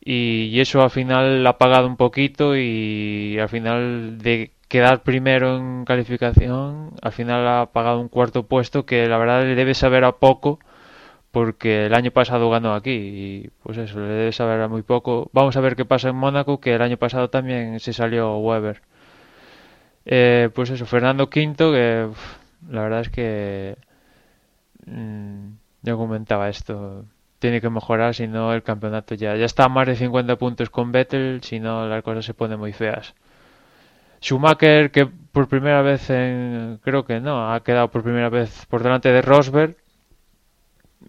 [0.00, 5.84] y, eso al final ha pagado un poquito y al final de quedar primero en
[5.84, 10.12] calificación, al final ha pagado un cuarto puesto que la verdad le debe saber a
[10.12, 10.60] poco
[11.30, 15.30] porque el año pasado ganó aquí y pues eso, le debe saber a muy poco.
[15.32, 18.82] Vamos a ver qué pasa en Mónaco, que el año pasado también se salió Weber.
[20.06, 22.08] Eh, pues eso, Fernando V, que
[22.70, 23.76] la verdad es que
[24.86, 25.48] mm,
[25.82, 27.04] yo comentaba esto,
[27.38, 30.70] tiene que mejorar, si no el campeonato ya, ya está a más de 50 puntos
[30.70, 33.14] con Vettel, si no las cosas se ponen muy feas.
[34.20, 38.82] Schumacher, que por primera vez en, creo que no, ha quedado por primera vez por
[38.82, 39.76] delante de Rosberg,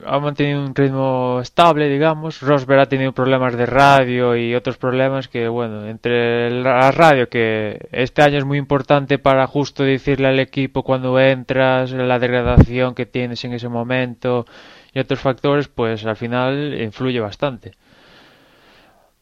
[0.05, 2.41] ha mantenido un ritmo estable, digamos.
[2.41, 7.87] Rosberg ha tenido problemas de radio y otros problemas que, bueno, entre la radio, que
[7.91, 13.05] este año es muy importante para justo decirle al equipo cuando entras, la degradación que
[13.05, 14.45] tienes en ese momento
[14.93, 17.73] y otros factores, pues al final influye bastante.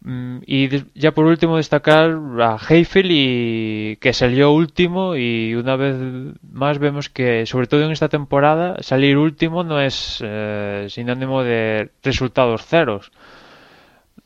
[0.02, 5.98] Mm, y ya por último destacar a Heifel y que salió último y una vez
[6.42, 11.92] más vemos que sobre todo en esta temporada salir último no es eh, sinónimo de
[12.02, 13.12] resultados ceros.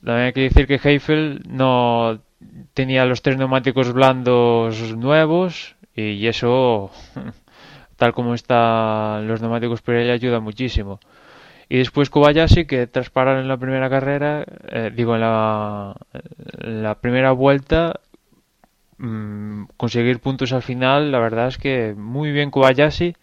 [0.04, 2.20] También hay que decir que Heifel no
[2.74, 6.92] tenía los tres neumáticos blandos nuevos y eso
[7.96, 11.00] tal como están los neumáticos Pirelli ayuda muchísimo.
[11.74, 17.32] Y después Kobayashi, que tras parar en la primera carrera, eh, digo, en la, primera
[17.32, 18.00] vuelta,
[19.00, 23.16] mmm, conseguir puntos al final, la verdad es que muy bien Kobayashi,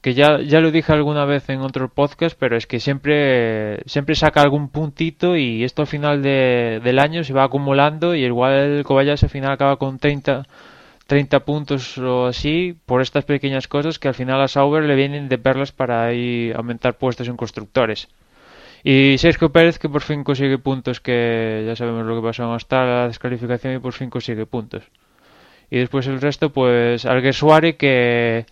[0.00, 4.16] que ya, ya lo dije alguna vez en otro podcast, pero es que siempre, siempre
[4.16, 8.82] saca algún puntito y esto al final de, del año se va acumulando y igual
[8.84, 10.42] Kobayashi al final acaba con 30
[11.12, 15.28] 30 puntos o así por estas pequeñas cosas que al final a Sauber le vienen
[15.28, 18.08] de perlas para ahí aumentar puestos en constructores.
[18.82, 22.86] Y Sergio Pérez que por fin consigue puntos que ya sabemos lo que pasó hasta
[22.86, 24.84] la descalificación y por fin consigue puntos.
[25.70, 28.46] Y después el resto pues Alguersuari que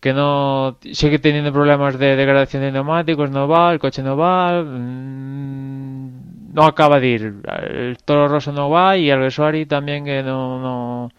[0.00, 4.60] que no sigue teniendo problemas de degradación de neumáticos, no va, el coche no va,
[4.60, 7.34] mm, no acaba de ir,
[7.70, 11.10] el Toro Rosso no va y Alguersuari también que no, no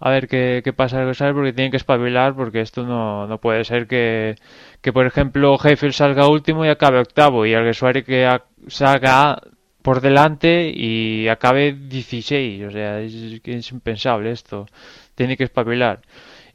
[0.00, 3.86] a ver qué, qué pasa porque tienen que espabilar porque esto no, no puede ser
[3.86, 4.36] que,
[4.80, 9.40] que por ejemplo Heifel salga último y acabe octavo y Alguersuari que salga
[9.82, 14.66] por delante y acabe 16 o sea es, es impensable esto.
[15.14, 16.02] Tiene que espabilar.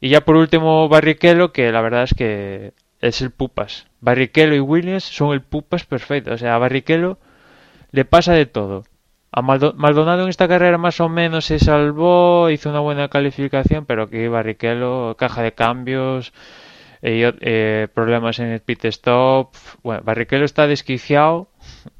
[0.00, 3.86] Y ya por último Barrichello que la verdad es que es el pupas.
[4.00, 6.32] Barrichello y Williams son el pupas perfecto.
[6.32, 7.18] O sea a Barrichello
[7.92, 8.84] le pasa de todo
[9.36, 14.04] a Maldonado en esta carrera más o menos se salvó, hizo una buena calificación, pero
[14.04, 16.32] aquí Barrichello, caja de cambios,
[17.02, 19.52] eh, eh, problemas en el pit stop.
[19.82, 21.48] Bueno, Barrichello está desquiciado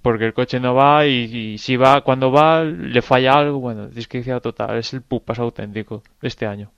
[0.00, 3.58] porque el coche no va y, si va, cuando va, le falla algo.
[3.58, 4.78] Bueno, desquiciado total.
[4.78, 6.70] Es el pupas auténtico de este año.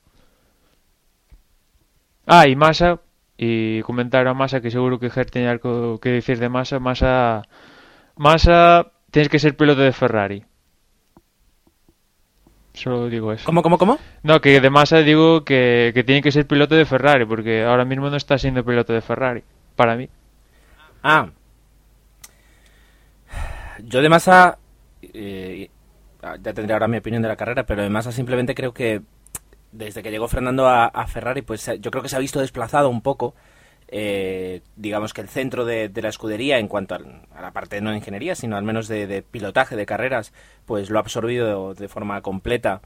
[2.26, 3.00] Ah, y Massa,
[3.36, 6.78] y comentar a Massa que seguro que Ger tenía algo que decir de Massa.
[6.78, 7.42] Massa,
[8.16, 10.44] Massa tienes que ser piloto de Ferrari.
[12.74, 13.46] Solo digo eso.
[13.46, 13.98] ¿Cómo, cómo, cómo?
[14.22, 17.86] No, que de masa digo que, que tiene que ser piloto de Ferrari, porque ahora
[17.86, 19.42] mismo no está siendo piloto de Ferrari,
[19.74, 20.10] para mí.
[21.02, 21.30] Ah.
[23.84, 24.58] Yo de masa...
[25.00, 25.70] Eh,
[26.20, 29.00] ya tendré ahora mi opinión de la carrera, pero de masa simplemente creo que
[29.72, 32.90] desde que llegó Fernando a, a Ferrari, pues yo creo que se ha visto desplazado
[32.90, 33.34] un poco
[33.88, 37.96] eh, digamos que el centro de, la escudería en cuanto a, la parte no de
[37.96, 40.32] ingeniería, sino al menos de, pilotaje de carreras,
[40.64, 42.80] pues lo ha absorbido de forma completa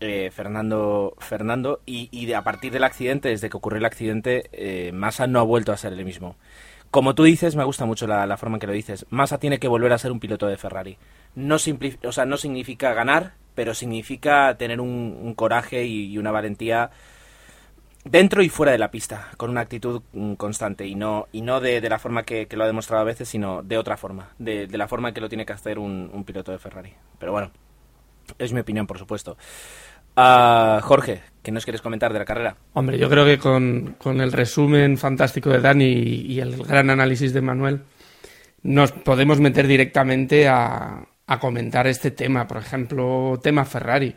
[0.00, 5.26] eh, Fernando, Fernando y, a partir del accidente, desde que ocurrió el accidente, eh, Massa
[5.26, 6.36] no ha vuelto a ser el mismo.
[6.90, 9.04] Como tú dices, me gusta mucho la, forma en que lo dices.
[9.10, 10.96] Massa tiene que volver a ser un piloto de Ferrari.
[11.34, 16.90] No, o sea, no significa ganar, pero significa tener un, coraje y una valentía
[18.04, 21.60] dentro y fuera de la pista, con una actitud mm, constante y no, y no
[21.60, 24.88] de, la forma que, lo ha demostrado a veces, sino de otra forma, de, la
[24.88, 26.92] forma que lo tiene que hacer un, piloto de Ferrari.
[27.18, 27.50] Pero bueno,
[28.38, 29.36] es mi opinión, por supuesto.
[30.16, 32.56] Uh, Jorge, ¿qué nos quieres comentar de la carrera?
[32.72, 37.40] Hombre, yo creo que con, el resumen fantástico de Dani y, el gran análisis de
[37.40, 37.82] Manuel,
[38.62, 42.48] nos podemos meter directamente a, a comentar este tema.
[42.48, 44.14] Por ejemplo, tema Ferrari.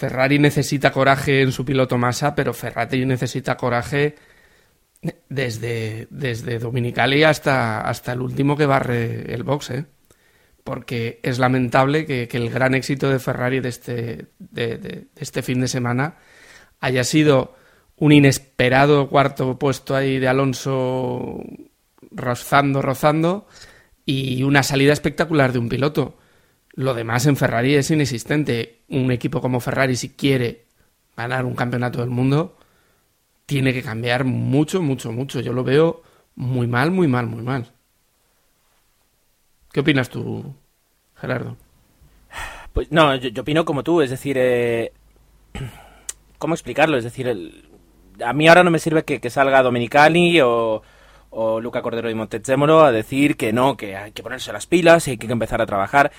[0.00, 4.14] Ferrari necesita coraje en su piloto Massa, pero Ferrari necesita coraje
[5.28, 9.84] desde, desde Dominicali hasta, hasta el último que barre el box, ¿eh?
[10.64, 15.68] porque es lamentable que, el gran éxito de Ferrari de este, de, este fin de
[15.68, 16.16] semana
[16.80, 17.54] haya sido
[17.96, 21.44] un inesperado cuarto puesto ahí de Alonso
[22.10, 23.46] rozando, rozando
[24.06, 26.16] y una salida espectacular de un piloto.
[26.74, 28.80] Lo demás en Ferrari es inexistente.
[28.88, 30.66] Un equipo como Ferrari, si quiere
[31.16, 32.56] ganar un campeonato del mundo,
[33.46, 35.40] tiene que cambiar mucho, mucho, mucho.
[35.40, 36.02] Yo lo veo
[36.36, 37.72] muy mal, muy mal, muy mal.
[39.72, 40.54] ¿Qué opinas tú,
[41.16, 41.56] Gerardo?
[42.72, 44.92] Pues no, yo, opino como tú, es decir, eh,
[46.38, 46.96] ¿cómo explicarlo?
[46.96, 47.28] Es decir,
[48.24, 50.82] a mí ahora no me sirve que, salga Dominicali o,
[51.30, 55.06] o Luca Cordero y Montezemolo a decir que no, que hay que ponerse las pilas
[55.08, 56.12] y hay que empezar a trabajar.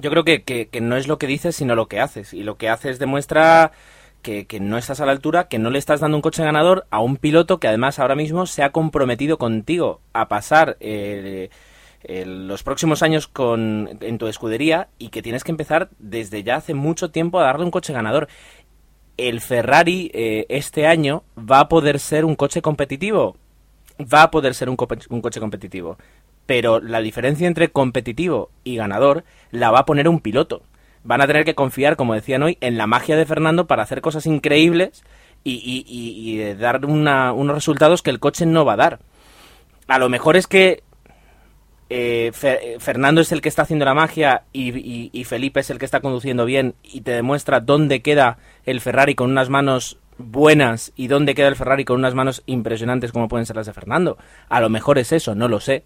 [0.00, 2.34] Yo creo que, que, que no es lo que dices, sino lo que haces.
[2.34, 3.72] Y lo que haces demuestra
[4.46, 7.00] que, no estás a la altura, que no le estás dando un coche ganador a
[7.00, 11.48] un piloto que además ahora mismo se ha comprometido contigo a pasar eh,
[12.02, 16.74] los próximos años con, en tu escudería y que tienes que empezar desde ya hace
[16.74, 18.28] mucho tiempo a darle un coche ganador.
[19.16, 23.36] El Ferrari eh, este año va a poder ser un coche competitivo.
[24.00, 24.76] Va a poder ser un,
[25.08, 25.96] un coche competitivo.
[26.46, 30.62] Pero la diferencia entre competitivo y ganador la va a poner un piloto
[31.06, 34.00] van a tener que confiar, como decían hoy, en la magia de Fernando para hacer
[34.00, 35.04] cosas increíbles
[35.44, 38.98] y, dar unos resultados que el coche no va a dar.
[39.86, 40.82] A lo mejor es que
[41.88, 42.32] eh,
[42.80, 46.44] Fernando es el que está haciendo la magia y, Felipe es el que está conduciendo
[46.44, 51.48] bien y te demuestra dónde queda el Ferrari con unas manos buenas y dónde queda
[51.48, 54.18] el Ferrari con unas manos impresionantes como pueden ser las de Fernando.
[54.48, 55.84] A lo mejor es eso, no lo sé.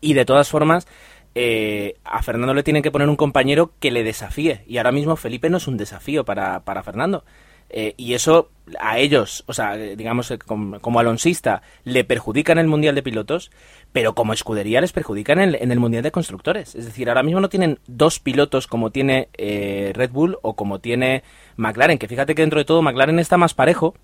[0.00, 0.86] Y de todas formas,
[1.34, 4.62] eh, a Fernando le tienen que poner un compañero que le desafíe.
[4.66, 7.24] Y ahora mismo Felipe no es un desafío para, para Fernando.
[7.70, 12.68] Eh, y eso a ellos, o sea, digamos, eh, como, alonsista, le perjudica en el
[12.68, 13.50] Mundial de Pilotos,
[13.90, 16.74] pero como escudería les perjudica en el, en el Mundial de Constructores.
[16.76, 21.24] Es decir, ahora mismo no tienen dos pilotos como tiene Red Bull o como tiene
[21.56, 23.94] McLaren, que fíjate que dentro de todo McLaren está más parejo.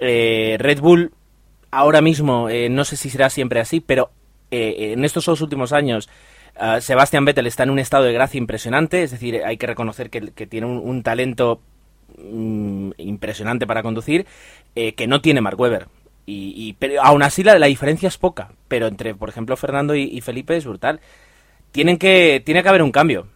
[0.00, 1.12] Red Bull
[1.70, 4.10] ahora mismo, no sé si será siempre así, pero
[4.50, 6.08] en estos dos últimos años
[6.58, 10.08] Ah, Sebastián Vettel está en un estado de gracia impresionante, es decir, hay que reconocer
[10.08, 11.60] que, tiene un, talento
[12.18, 14.26] mm, impresionante para conducir,
[14.74, 15.88] eh, que no tiene Mark Webber.
[16.28, 20.20] Y, pero aún así la, la, diferencia es poca, pero entre, por ejemplo, Fernando y,
[20.22, 21.00] Felipe es brutal.
[21.70, 23.28] Tienen que, tiene que haber un cambio.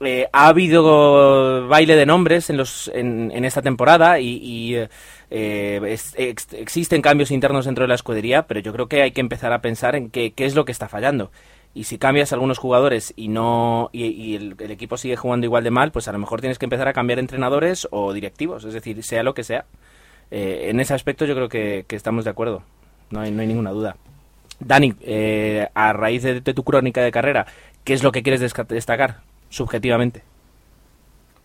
[0.00, 4.78] Eh, ha habido baile de nombres en, los, en, esta temporada y,
[5.30, 9.52] eh, existen cambios internos dentro de la escudería, pero yo creo que hay que empezar
[9.52, 11.30] a pensar en qué, es lo que está fallando
[11.74, 15.92] y si cambias algunos jugadores y no y, el, equipo sigue jugando igual de mal,
[15.92, 19.22] pues a lo mejor tienes que empezar a cambiar entrenadores o directivos, es decir, sea
[19.22, 19.66] lo que sea.
[20.30, 22.62] Eh, en ese aspecto yo creo que, estamos de acuerdo,
[23.10, 23.96] no hay, no hay ninguna duda.
[24.60, 27.46] Dani, eh, a raíz de, tu crónica de carrera,
[27.84, 30.22] ¿qué es lo que quieres destacar subjetivamente?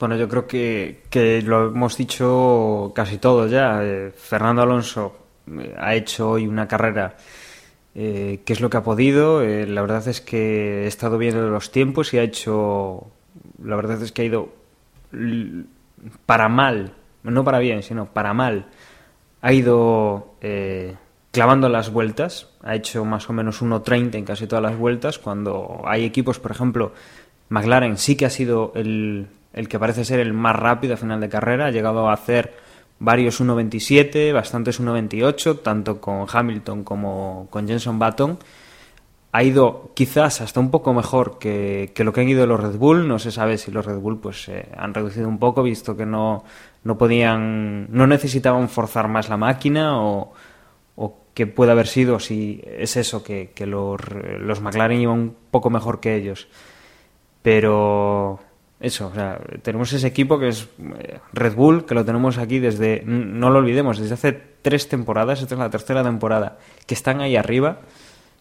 [0.03, 3.79] Bueno, yo creo que, que lo hemos dicho casi todos ya.
[3.81, 5.15] Eh, Fernando Alonso
[5.77, 7.15] ha hecho hoy una carrera
[7.95, 9.41] eh, qué es lo que ha podido.
[9.41, 13.07] Eh, la verdad es que he estado viendo los tiempos y ha hecho.
[13.63, 14.49] La verdad es que ha ido
[16.25, 16.91] para mal,
[17.23, 18.65] no para bien, sino para mal.
[19.41, 20.97] Ha ido eh,
[21.31, 22.49] clavando las vueltas.
[22.61, 25.17] Ha hecho más o menos 1.30 en casi todas las vueltas.
[25.17, 26.91] Cuando hay equipos, por ejemplo,
[27.47, 31.21] McLaren sí que ha sido el, el que parece ser el más rápido a final
[31.21, 31.67] de carrera.
[31.67, 32.53] Ha llegado a hacer
[32.99, 38.39] varios 1.27, bastantes 1.28, tanto con Hamilton como con Jenson Button.
[39.31, 43.07] Ha ido quizás hasta un poco mejor que, lo que han ido los Red Bull.
[43.07, 46.43] No se sabe si los Red Bull pues han reducido un poco, visto que no,
[46.83, 50.33] no podían, no necesitaban forzar más la máquina o,
[50.95, 53.99] o que puede haber sido si es eso, que, que los,
[54.39, 56.47] los McLaren iban un poco mejor que ellos.
[57.41, 58.39] Pero
[58.83, 60.67] eso, o sea, tenemos ese equipo que es
[60.99, 65.41] eh, Red Bull, que lo tenemos aquí desde, no lo olvidemos, desde hace tres temporadas,
[65.41, 67.79] esta es la tercera temporada, que están ahí arriba.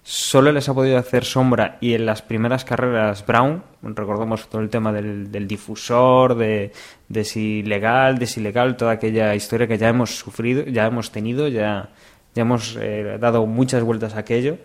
[0.03, 4.69] Solo les ha podido hacer sombra y en las primeras carreras Brown, recordamos todo el
[4.69, 6.73] tema del, difusor, de,
[7.09, 11.13] de, si legal, de si ilegal, toda aquella historia que ya hemos sufrido, ya hemos
[11.13, 11.91] tenido, ya,
[12.35, 14.59] ya hemos eh, dado muchas vueltas a aquello.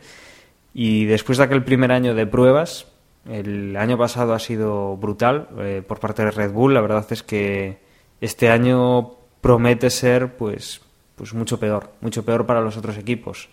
[0.73, 2.87] Y después de aquel primer año de pruebas,
[3.27, 6.73] el año pasado ha sido brutal eh, por parte de Red Bull.
[6.73, 7.79] La verdad es que
[8.21, 10.81] este año promete ser pues,
[11.15, 13.49] pues mucho peor, mucho peor para los otros equipos.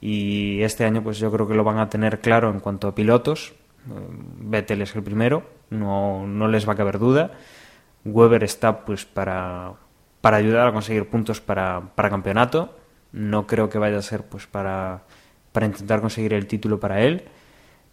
[0.00, 2.94] Y este año pues yo creo que lo van a tener claro en cuanto a
[2.94, 3.54] pilotos.
[3.88, 3.92] Eh,
[4.40, 7.32] Vettel es el primero, no, no les va a caber duda.
[8.04, 9.74] Weber está pues para,
[10.20, 12.76] para ayudar a conseguir puntos para, para campeonato.
[13.12, 15.04] No creo que vaya a ser pues para,
[15.52, 17.28] para intentar conseguir el título para él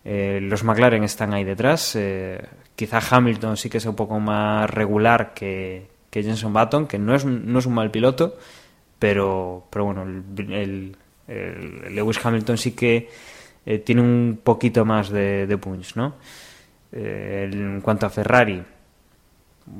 [0.05, 1.95] Eh, los McLaren están ahí detrás.
[1.95, 2.41] Eh,
[2.75, 7.15] quizá Hamilton sí que es un poco más regular que, que Jenson Button, que no
[7.15, 8.37] es, no es un mal piloto,
[8.99, 10.97] pero, pero bueno, el,
[11.89, 13.09] Lewis Hamilton sí que
[13.65, 16.15] eh, tiene un poquito más de, punch, ¿no?
[16.95, 18.61] en cuanto a Ferrari,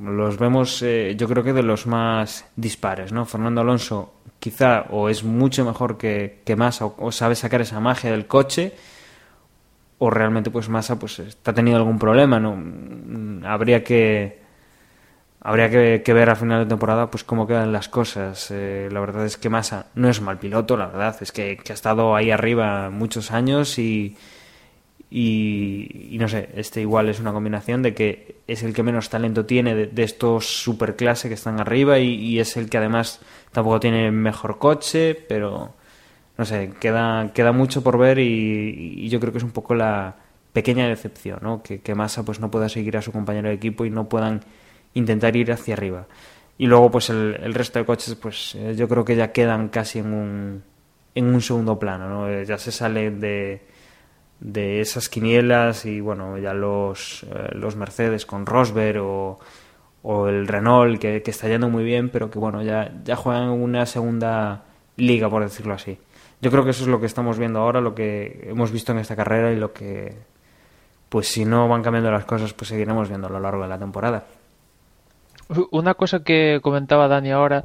[0.02, 3.24] los vemos yo creo que de los más dispares, ¿no?
[3.24, 8.26] Fernando Alonso quizá o es mucho mejor que, que o, sabe sacar esa magia del
[8.26, 8.74] coche
[9.98, 14.44] o realmente pues Massa pues está teniendo algún problema no mm, habría que
[15.44, 15.68] habría
[16.02, 18.50] que, ver al final de temporada pues cómo quedan las cosas.
[18.50, 21.16] Eh, la verdad es que Massa no es mal piloto la verdad.
[21.20, 24.16] Es que, ha estado ahí arriba muchos años y,
[25.10, 29.44] y, no sé este igual es una combinación de que es el que menos talento
[29.44, 33.20] tiene de, estos superclase que están arriba y, y es el que además
[33.52, 35.74] tampoco tiene mejor coche pero
[36.36, 40.16] no sé, queda, queda mucho por ver y, yo creo que es un poco la
[40.52, 41.62] pequeña decepción, ¿no?
[41.62, 44.40] Que, que Massa pues no pueda seguir a su compañero de equipo y no puedan
[44.94, 46.06] intentar ir hacia arriba.
[46.58, 50.00] Y luego pues el, resto de coches pues eh, yo creo que ya quedan casi
[50.00, 50.62] en un,
[51.14, 52.28] en un segundo plano, ¿no?
[52.28, 53.62] Eh, ya se salen de,
[54.40, 59.38] de esas quinielas y bueno, ya los, eh, los Mercedes con Rosberg o,
[60.02, 63.50] o el Renault que, que, está yendo muy bien, pero que bueno, ya, ya juegan
[63.50, 64.64] una segunda
[64.96, 65.98] liga, por decirlo así
[66.44, 68.98] yo creo que eso es lo que estamos viendo ahora, lo que hemos visto en
[68.98, 70.14] esta carrera y lo que,
[71.08, 73.78] pues si no van cambiando las cosas, pues seguiremos viendo a lo largo de la
[73.78, 74.24] temporada.
[75.70, 77.64] Una cosa que comentaba Dani ahora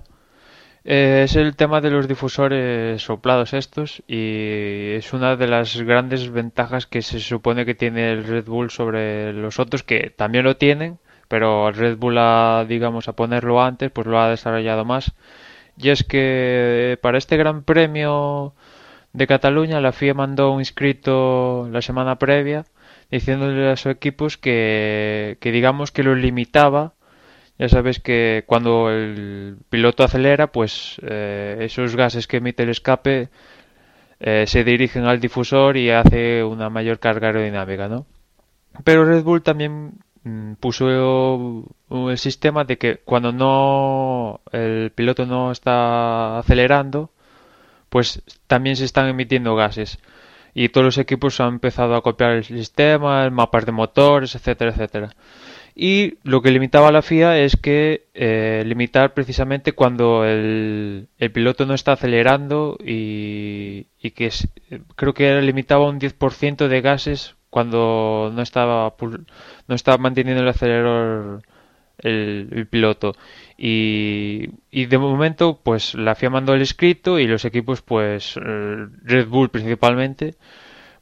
[0.86, 6.32] eh, es el tema de los difusores soplados estos y es una de las grandes
[6.32, 10.56] ventajas que se supone que tiene el Red Bull sobre los otros que también lo
[10.56, 15.12] tienen, pero el Red Bull a, digamos a ponerlo antes pues lo ha desarrollado más
[15.78, 18.54] y es que para este Gran Premio
[19.14, 22.66] de Cataluña, la FIA mandó un inscrito la semana previa
[23.10, 26.94] diciéndole a sus equipos que, que digamos que lo limitaba.
[27.58, 33.30] Ya sabes que cuando el piloto acelera, pues eh, esos gases que emite el escape
[34.20, 38.06] eh, se dirigen al difusor y hace una mayor carga aerodinámica, ¿no?
[38.84, 39.94] Pero Red Bull también
[40.24, 47.12] mm, puso el sistema de que cuando no el piloto no está acelerando,
[47.90, 50.00] pues también se están emitiendo gases.
[50.54, 55.12] Y todos los equipos han empezado a copiar el sistema, mapas de motores, etcétera, etcétera.
[55.76, 61.74] Y lo que limitaba la FIA es que eh, limitar precisamente cuando el, piloto no
[61.74, 64.30] está acelerando y, que
[64.98, 68.94] creo que limitaba un 10% de gases cuando no estaba,
[69.68, 71.44] no estaba manteniendo el acelerador
[72.00, 73.14] el, piloto.
[73.62, 79.50] Y, de momento, pues la FIA mandó el escrito y los equipos, pues Red Bull
[79.50, 80.36] principalmente,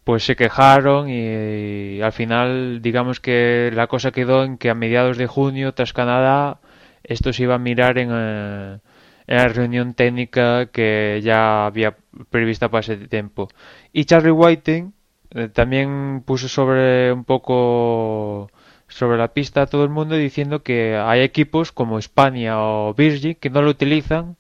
[0.03, 5.18] pues se quejaron y, al final, digamos que la cosa quedó en que a mediados
[5.18, 6.60] de junio, tras Canadá,
[7.03, 8.80] esto se iba a mirar en, eh,
[9.28, 11.95] la reunión técnica que ya había
[12.32, 13.49] prevista para ese tiempo.
[13.93, 14.93] Y Charlie Whiting
[15.32, 18.49] eh, también puso sobre un poco
[18.88, 23.36] sobre la pista a todo el mundo diciendo que hay equipos como España o Virgin
[23.36, 24.38] que no lo utilizan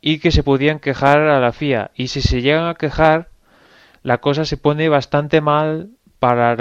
[0.00, 1.90] y que se podían quejar a la FIA.
[1.94, 3.28] Y si se llegan a quejar,
[4.02, 6.56] la cosa se pone bastante mal para,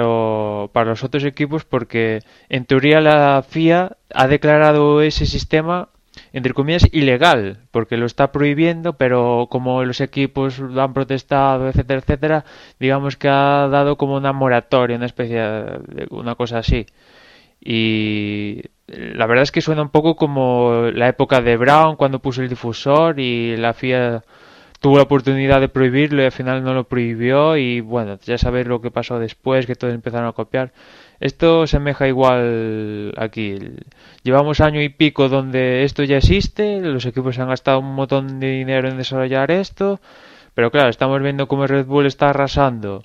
[0.72, 2.20] para los otros equipos porque
[2.50, 5.90] en teoría la FIA ha declarado ese sistema
[6.34, 12.00] entre comillas ilegal porque lo está prohibiendo pero como los equipos lo han protestado etcétera
[12.00, 12.46] etcétera
[12.80, 16.86] digamos que ha dado como una moratoria una especie de una cosa así
[17.60, 22.42] y la verdad es que suena un poco como la época de Brown cuando puso
[22.42, 24.24] el difusor y la FIA
[24.80, 28.68] tuvo la oportunidad de prohibirlo y al final no lo prohibió y bueno, ya sabéis
[28.68, 30.74] lo que pasó después, que todos empezaron a copiar.
[31.20, 33.58] Esto semeja igual aquí.
[34.24, 38.52] Llevamos año y pico donde esto ya existe, los equipos han gastado un montón de
[38.52, 40.00] dinero en desarrollar esto,
[40.54, 43.04] pero claro, estamos viendo cómo Red Bull está arrasando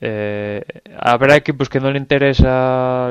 [0.00, 0.62] eh,
[0.98, 3.10] habrá equipos que no le interesa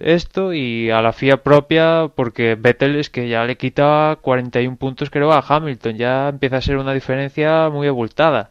[0.00, 5.10] esto y a la FIA propia porque Vettel es que ya le quita 41 puntos
[5.10, 5.96] creo a Hamilton.
[5.96, 8.50] Ya empieza a ser una diferencia muy abultada.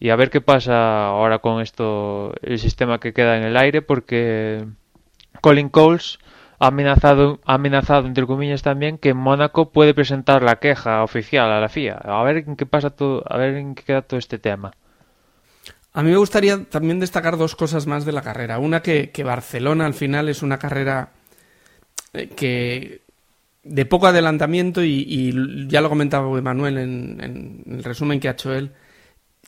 [0.00, 3.82] Y a ver qué pasa ahora con esto el sistema que queda en el aire
[3.82, 4.64] porque
[5.42, 6.18] Colin Coles
[6.58, 11.68] ha amenazado, amenazado entre comillas también que Mónaco puede presentar la queja oficial a la
[11.68, 11.94] FIA.
[11.96, 14.72] A ver en qué pasa todo a ver en qué queda todo este tema
[15.92, 18.58] a mí me gustaría también destacar dos cosas más de la carrera.
[18.58, 21.12] Una que, Barcelona al final es una carrera
[22.12, 23.02] eh, que
[23.62, 28.54] de poco adelantamiento y, ya lo comentaba Emanuel en, en, el resumen que ha hecho
[28.54, 28.72] él.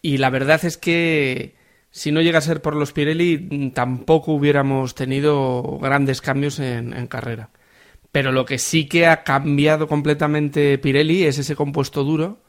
[0.03, 1.55] Y la verdad es que
[1.93, 7.51] si no llega a ser por los Pirelli, tampoco hubiéramos tenido grandes cambios en, carrera.
[8.11, 12.43] Pero lo que sí que ha cambiado completamente Pirelli es ese compuesto duro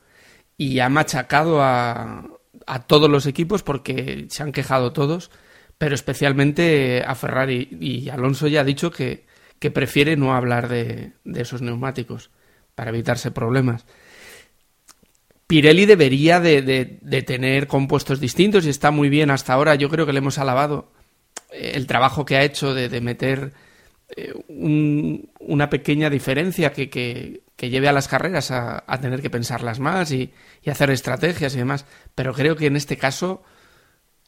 [0.58, 2.26] y ha machacado a,
[2.68, 5.32] a todos los equipos porque se han quejado todos,
[5.78, 7.70] pero especialmente a Ferrari.
[7.80, 9.26] Y Alonso ya ha dicho que,
[9.60, 12.32] que prefiere no hablar de, de esos neumáticos
[12.76, 13.86] para evitarse problemas.
[15.48, 19.76] Pirelli debería de, tener compuestos distintos y está muy bien hasta ahora.
[19.76, 20.92] Yo creo que le hemos alabado
[21.52, 23.54] eh, el trabajo que ha hecho de, meter
[24.16, 30.34] eh, una pequeña diferencia que, lleve a las carreras a, tener que pensarlas más y,
[30.66, 31.86] hacer estrategias y demás.
[32.16, 33.44] Pero creo que en este caso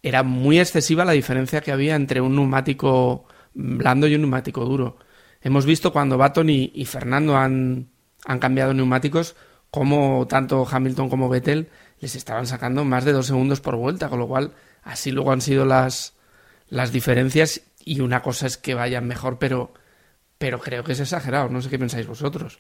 [0.02, 4.98] era muy excesiva la diferencia que había entre un neumático blando y un neumático duro.
[5.42, 7.90] Hemos visto cuando Baton y, Fernando han,
[8.26, 9.36] han cambiado neumáticos
[9.72, 11.70] como tanto Hamilton como Vettel
[12.00, 15.42] les estaban sacando más de dos segundos por vuelta, con lo cual así luego han
[15.42, 16.16] sido las,
[16.70, 19.74] las diferencias y una cosa es que vayan mejor, pero,
[20.38, 22.60] pero creo que es exagerado, no sé qué pensáis vosotros.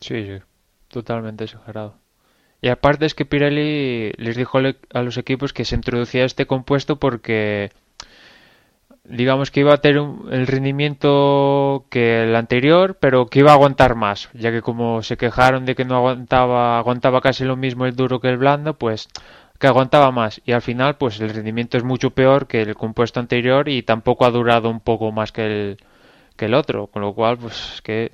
[0.00, 0.42] Sí, sí,
[0.88, 1.96] totalmente exagerado.
[2.60, 6.98] Y aparte es que Pirelli les dijo a los equipos que se introducía este compuesto
[6.98, 7.70] porque
[9.04, 13.94] digamos que iba a tener el rendimiento que el anterior, pero que iba a aguantar
[13.94, 17.94] más, ya que como se quejaron de que no aguantaba, aguantaba casi lo mismo el
[17.94, 19.08] duro que el blando, pues
[19.58, 23.20] que aguantaba más y al final pues el rendimiento es mucho peor que el compuesto
[23.20, 25.76] anterior y tampoco ha durado un poco más que el,
[26.36, 28.12] que el otro, con lo cual pues que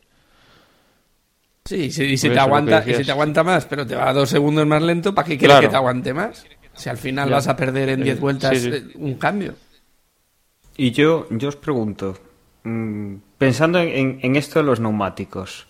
[1.64, 4.66] Sí, y si, te aguanta, y si te aguanta más, pero te va dos segundos
[4.66, 6.44] más lento, ¿para qué quieres que te aguante más?
[6.74, 9.54] Si al final vas a perder en 10 vueltas eh, un cambio.
[10.76, 12.18] Y yo, yo os pregunto,
[12.64, 15.66] mm, pensando en, esto de los neumáticos,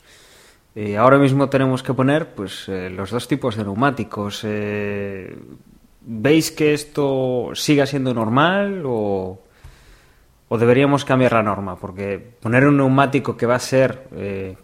[0.74, 4.42] eh, ahora mismo tenemos que poner pues eh, los dos tipos de neumáticos.
[4.44, 5.36] Eh,
[6.00, 9.42] ¿Veis que esto siga siendo normal o,
[10.48, 11.76] o, deberíamos cambiar la norma?
[11.76, 14.08] Porque poner un neumático que va a ser,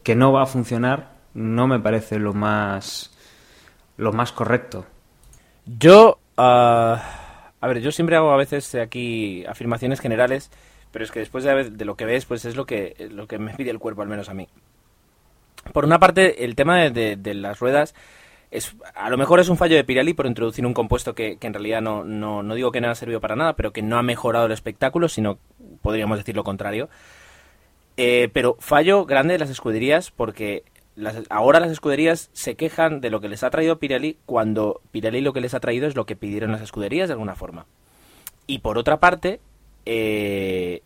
[0.03, 3.11] que no va a funcionar, no me parece lo más,
[3.97, 4.87] lo más correcto.
[5.66, 6.18] Yo...
[6.37, 7.18] Ah,
[7.61, 10.51] a ver, yo siempre hago a veces aquí afirmaciones generales,
[10.93, 13.55] pero es que después de, lo que ves, pues es lo que, lo que me
[13.55, 14.49] pide el cuerpo, al menos a mí.
[15.72, 17.95] Por una parte, el tema de, las ruedas
[18.51, 21.53] es, a lo mejor es un fallo de Pirelli por introducir un compuesto que, en
[21.53, 24.03] realidad no, no, no, digo que no ha servido para nada, pero que no ha
[24.03, 25.39] mejorado el espectáculo, sino
[25.83, 26.89] podríamos decir lo contrario.
[27.97, 30.62] Eh, pero fallo grande de las escuderías porque
[31.30, 35.32] ahora las escuderías se quejan de lo que les ha traído Pirelli cuando Pirelli lo
[35.32, 37.66] que les ha traído es lo que pidieron las escuderías de alguna forma.
[38.46, 39.40] Y por otra parte,
[39.84, 40.82] eh,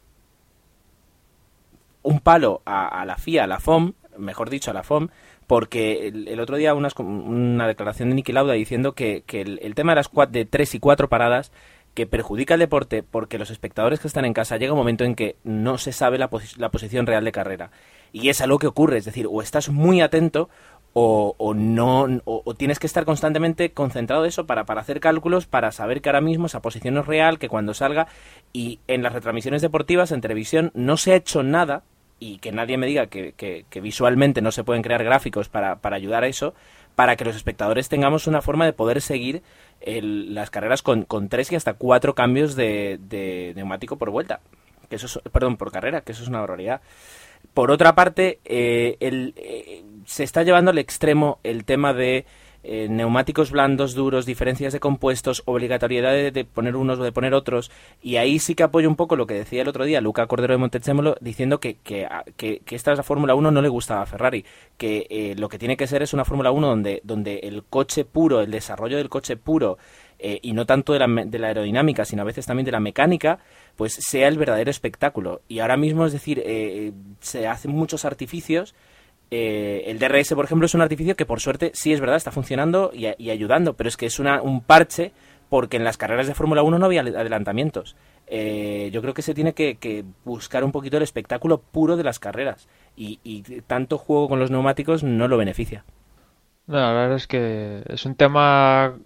[2.03, 5.09] un palo a, la FIA, a la FOM, mejor dicho, a la FOM,
[5.47, 10.11] porque el, otro día una declaración de Niki Lauda diciendo que, el, tema de las
[10.31, 11.53] de tres y cuatro paradas
[11.95, 15.15] que perjudica el deporte porque los espectadores que están en casa llega un momento en
[15.15, 17.71] que no se sabe la, la posición real de carrera
[18.13, 20.49] y es algo que ocurre, es decir, o estás muy atento
[20.93, 25.47] o, o no o, tienes que estar constantemente concentrado en eso para, para hacer cálculos
[25.47, 28.09] para saber que ahora mismo esa posición es real que cuando salga
[28.53, 31.85] y en las retransmisiones deportivas en televisión no se ha hecho nada
[32.19, 35.97] y que nadie me diga que, que, visualmente no se pueden crear gráficos para, para,
[35.97, 36.55] ayudar a eso
[36.95, 39.43] para que los espectadores tengamos una forma de poder seguir
[39.85, 44.39] las carreras con, con, tres y hasta cuatro cambios de, de neumático por vuelta.
[44.89, 46.81] Que eso es, perdón por carrera que eso es una barbaridad
[47.55, 52.25] por otra parte, eh, eh, se está llevando al extremo el tema de
[52.65, 57.71] eh, neumáticos blandos, duros, diferencias de compuestos, obligatoriedad de, poner unos o de poner otros,
[58.01, 60.55] y ahí sí que apoyo un poco lo que decía el otro día Luca Cordero
[60.55, 64.07] de Montezemolo, diciendo que, que, que, esta es la Fórmula 1 no le gustaba a
[64.07, 64.45] Ferrari,
[64.79, 68.41] que lo que tiene que ser es una Fórmula 1 donde, donde el coche puro,
[68.41, 69.77] el desarrollo del coche puro,
[70.43, 73.41] y no tanto de la, de la aerodinámica, sino a veces también de la mecánica,
[73.77, 75.43] pues sea el verdadero espectáculo.
[75.49, 78.75] Y ahora mismo, es decir, eh, se hacen muchos artificios.
[79.31, 82.31] Eh, el DRS, por ejemplo, es un artificio que por suerte sí es verdad, está
[82.31, 85.13] funcionando y, ayudando, pero es que es una, un parche
[85.49, 87.97] porque en las carreras de Fórmula 1 no había adelantamientos.
[88.27, 92.19] Eh, yo creo que se tiene que, buscar un poquito el espectáculo puro de las
[92.19, 95.85] carreras y, y tanto juego con los neumáticos no lo beneficia.
[96.67, 98.97] La verdad es que es un tema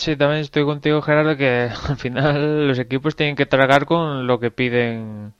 [0.00, 4.40] Sí, también estoy contigo, Gerardo, que al final los equipos tienen que tragar con lo
[4.40, 5.34] que piden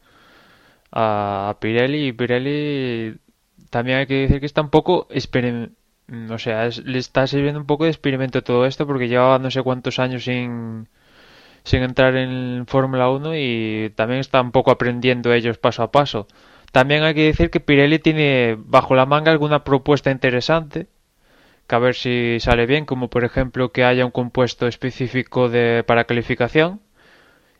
[0.93, 3.17] a Pirelli y Pirelli
[3.71, 5.09] también hay que decir que está un poco
[6.31, 9.63] o sea, le está sirviendo un poco de experimento todo esto porque llevaba no sé
[9.63, 10.89] cuántos años sin
[11.65, 16.27] sin entrar en Fórmula 1 y también está un poco aprendiendo ellos paso a paso.
[16.73, 20.89] También hay que decir que Pirelli tiene bajo la manga alguna propuesta interesante
[21.77, 26.05] a ver si sale bien, como por ejemplo que haya un compuesto específico de, para
[26.05, 26.81] calificación,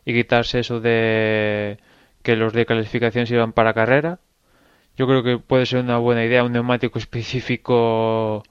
[0.05, 1.77] y quitarse eso de
[2.23, 4.19] que los de clasificación sirvan para carrera.
[4.97, 8.43] Yo creo que puede ser una buena idea un neumático específico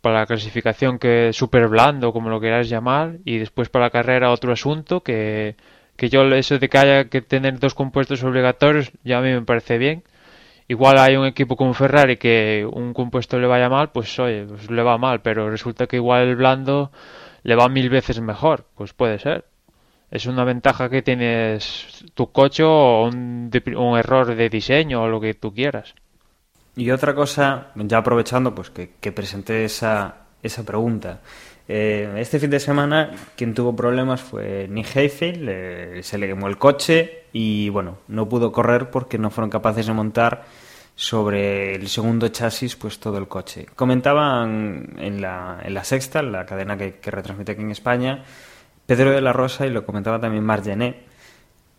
[0.00, 3.90] para la clasificación que es súper blando, como lo quieras llamar, y después para la
[3.90, 5.56] carrera otro asunto que,
[5.96, 9.42] que yo eso de que haya que tener dos compuestos obligatorios ya a mí me
[9.42, 10.04] parece bien.
[10.68, 14.70] Igual hay un equipo como Ferrari que un compuesto le vaya mal, pues oye, pues
[14.70, 16.90] le va mal, pero resulta que igual el blando
[17.44, 19.44] le va mil veces mejor, pues puede ser.
[20.10, 25.20] Es una ventaja que tienes tu coche o un, un error de diseño o lo
[25.20, 25.94] que tú quieras.
[26.74, 31.20] Y otra cosa, ya aprovechando pues que, que presenté esa, esa pregunta.
[31.68, 36.58] Eh, este fin de semana quien tuvo problemas fue Nick Heifel, se le quemó el
[36.58, 40.44] coche y bueno, no pudo correr porque no fueron capaces de montar
[40.96, 43.66] sobre el segundo chasis pues todo el coche.
[43.76, 48.24] Comentaban en la, en la sexta, la cadena que, retransmite aquí en España,
[48.86, 51.04] Pedro de la Rosa y lo comentaba también Margené,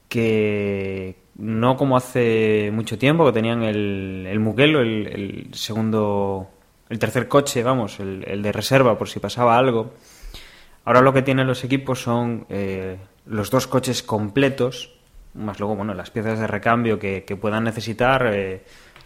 [0.08, 6.50] que no como hace mucho tiempo que tenían el, el, el segundo
[6.90, 9.94] el tercer coche, vamos, el, de reserva por si pasaba algo.
[10.86, 14.94] Ahora lo que tienen los equipos son eh, los dos coches completos,
[15.34, 18.64] más luego, bueno, las piezas de recambio que, puedan necesitar, eh,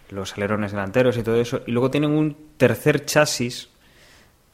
[0.10, 1.62] los alerones delanteros y todo eso.
[1.66, 3.70] Y luego tienen un tercer chasis,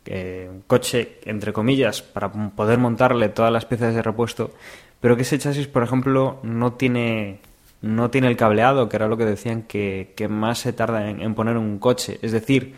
[0.10, 4.52] un coche, entre comillas, para poder montarle todas las piezas de repuesto,
[5.02, 7.42] pero que ese chasis, por ejemplo, no tiene
[7.82, 11.36] no tiene el cableado, que era lo que decían que, más se tarda en, en
[11.36, 12.20] poner un coche.
[12.22, 12.76] Es decir,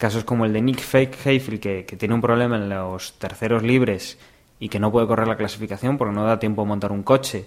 [0.00, 4.18] Casos como el de Nick Fake Hayfield, que, tiene un problema en los terceros libres
[4.58, 7.44] y que no puede correr la clasificación porque no da tiempo a montar un coche.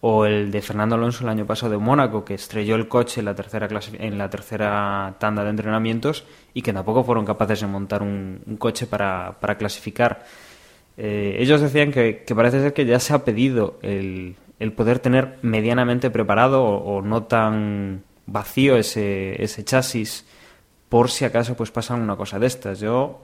[0.00, 3.26] O el de Fernando Alonso el año pasado de Mónaco, que estrelló el coche en
[3.26, 8.02] la tercera, en la tercera tanda de entrenamientos y que tampoco fueron capaces de montar
[8.02, 10.24] un, coche para, clasificar.
[10.96, 14.34] Eh, ellos decían que, parece ser que ya se ha pedido el,
[14.74, 20.26] poder tener medianamente preparado o, o no tan vacío ese, ese chasis
[20.94, 22.78] por si acaso pues pasan una cosa de estas.
[22.78, 23.20] Yo,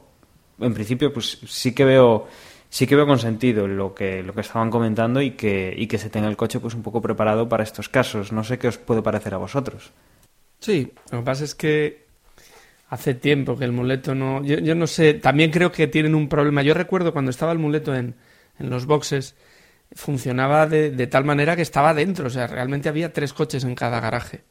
[0.58, 2.26] en principio, pues sí que veo
[2.68, 5.96] sí que veo con sentido lo que, lo que estaban comentando y que, y que
[5.96, 8.32] se tenga el coche pues un poco preparado para estos casos.
[8.32, 9.92] No sé qué os puede parecer a vosotros.
[10.58, 12.06] Sí, lo que pasa es que
[12.88, 14.42] hace tiempo que el muleto no...
[14.42, 16.64] Yo, no sé, también creo que tienen un problema.
[16.64, 18.16] Yo recuerdo cuando estaba el muleto en,
[18.58, 19.36] en los boxes,
[19.92, 23.76] funcionaba de, de, tal manera que estaba dentro, o sea, realmente había tres coches en
[23.76, 24.42] cada garaje.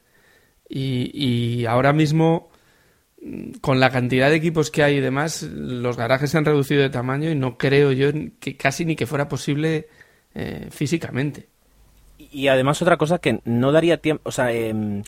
[0.70, 2.49] Y, y ahora mismo
[3.60, 6.90] con la cantidad de equipos que hay y demás, los garajes se han reducido de
[6.90, 8.08] tamaño y no creo yo
[8.38, 9.88] que casi ni que fuera posible
[10.34, 11.48] eh, físicamente.
[12.18, 15.02] Y además otra cosa que no daría tiempo, o sea, em,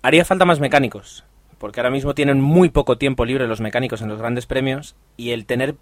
[0.00, 1.24] haría falta más mecánicos,
[1.58, 5.30] porque ahora mismo tienen muy poco tiempo libre los mecánicos en los grandes premios y
[5.30, 5.76] el tener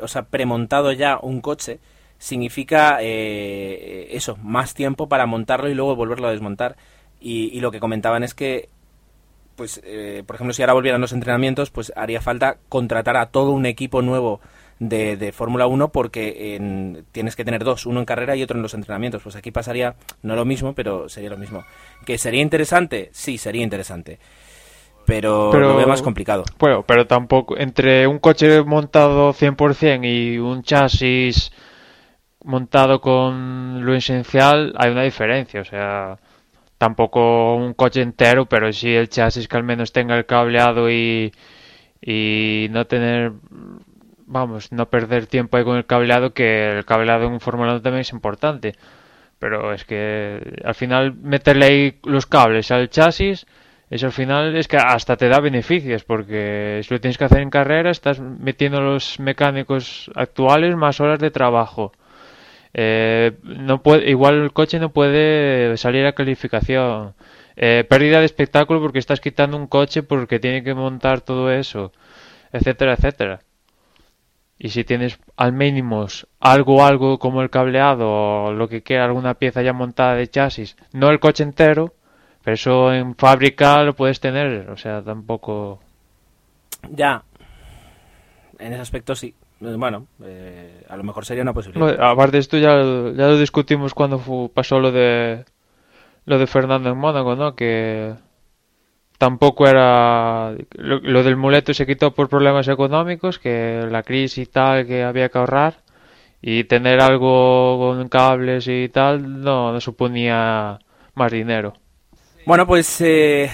[0.00, 1.78] o sea, premontado ya un coche
[2.18, 6.76] significa eh, eso, más tiempo para montarlo y luego volverlo a desmontar.
[7.20, 8.68] y, lo que comentaban es que
[9.56, 13.50] pues, eh, por ejemplo, si ahora volvieran los entrenamientos, pues haría falta contratar a todo
[13.50, 14.40] un equipo nuevo
[14.78, 18.62] de, de Fórmula 1 porque tienes que tener dos, uno en carrera y otro en
[18.62, 19.22] los entrenamientos.
[19.22, 21.64] Pues aquí pasaría no lo mismo, pero sería lo mismo.
[22.04, 23.08] ¿Que sería interesante?
[23.12, 24.18] Sí, sería interesante.
[25.06, 26.44] Pero, lo veo más complicado.
[26.58, 31.52] Bueno, pero tampoco, entre un coche montado 100% y un chasis
[32.42, 35.60] montado con lo esencial, hay una diferencia.
[35.60, 36.18] O sea,
[36.78, 41.32] tampoco un coche entero, pero sí el chasis que al menos tenga el cableado y,
[42.00, 43.32] y no tener,
[44.26, 47.82] vamos, no perder tiempo ahí con el cableado, que el cableado en un Fórmula 1
[47.82, 48.74] también es importante.
[49.38, 53.46] Pero es que al final meterle ahí los cables al chasis,
[53.90, 57.40] eso al final es que hasta te da beneficios, porque si lo tienes que hacer
[57.40, 61.92] en carrera, estás metiendo los mecánicos actuales más horas de trabajo.
[62.78, 67.14] Eh, no puede, igual el coche no puede salir a calificación.
[67.56, 71.92] Eh, pérdida de espectáculo porque estás quitando un coche porque tiene que montar todo eso,
[72.52, 73.40] etcétera, etcétera.
[74.58, 76.06] Y si tienes al mínimo
[76.38, 80.76] algo, algo como el cableado o lo que quiera, alguna pieza ya montada de chasis,
[80.92, 81.94] no el coche entero,
[82.44, 85.80] pero eso en fábrica lo puedes tener, o sea, tampoco.
[86.90, 87.24] Ya,
[88.58, 89.34] en ese aspecto sí.
[89.60, 91.98] Bueno, eh, a lo mejor sería una posibilidad.
[92.00, 94.20] aparte de esto ya, ya lo discutimos cuando
[94.52, 95.44] pasó lo de
[96.26, 97.54] lo de Fernando en Mónaco, ¿no?
[97.54, 98.14] Que
[99.16, 104.86] tampoco era lo, del muleto se quitó por problemas económicos, que la crisis y tal
[104.86, 105.78] que había que ahorrar
[106.42, 110.78] y tener algo con cables y tal no, no suponía
[111.14, 111.74] más dinero.
[112.44, 113.50] Bueno, pues eh,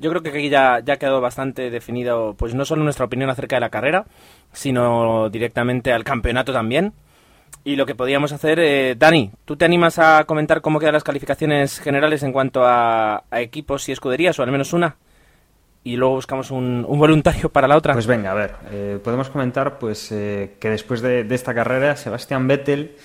[0.00, 3.30] yo creo que aquí ya, ya ha quedado bastante definido, pues no solo nuestra opinión
[3.30, 4.06] acerca de la carrera,
[4.52, 6.92] sino directamente al campeonato también.
[7.64, 11.02] Y lo que podíamos hacer, eh, Dani, ¿tú te animas a comentar cómo quedan las
[11.02, 14.96] calificaciones generales en cuanto a, equipos y escuderías, o al menos una?
[15.82, 17.92] Y luego buscamos un, voluntario para la otra.
[17.92, 22.46] Pues venga, a ver, eh, podemos comentar pues eh, que después de, esta carrera, Sebastián
[22.46, 22.96] Vettel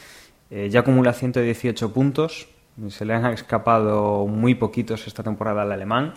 [0.69, 2.49] ya acumula 118 puntos,
[2.89, 6.13] se le han escapado muy poquitos esta temporada al alemán.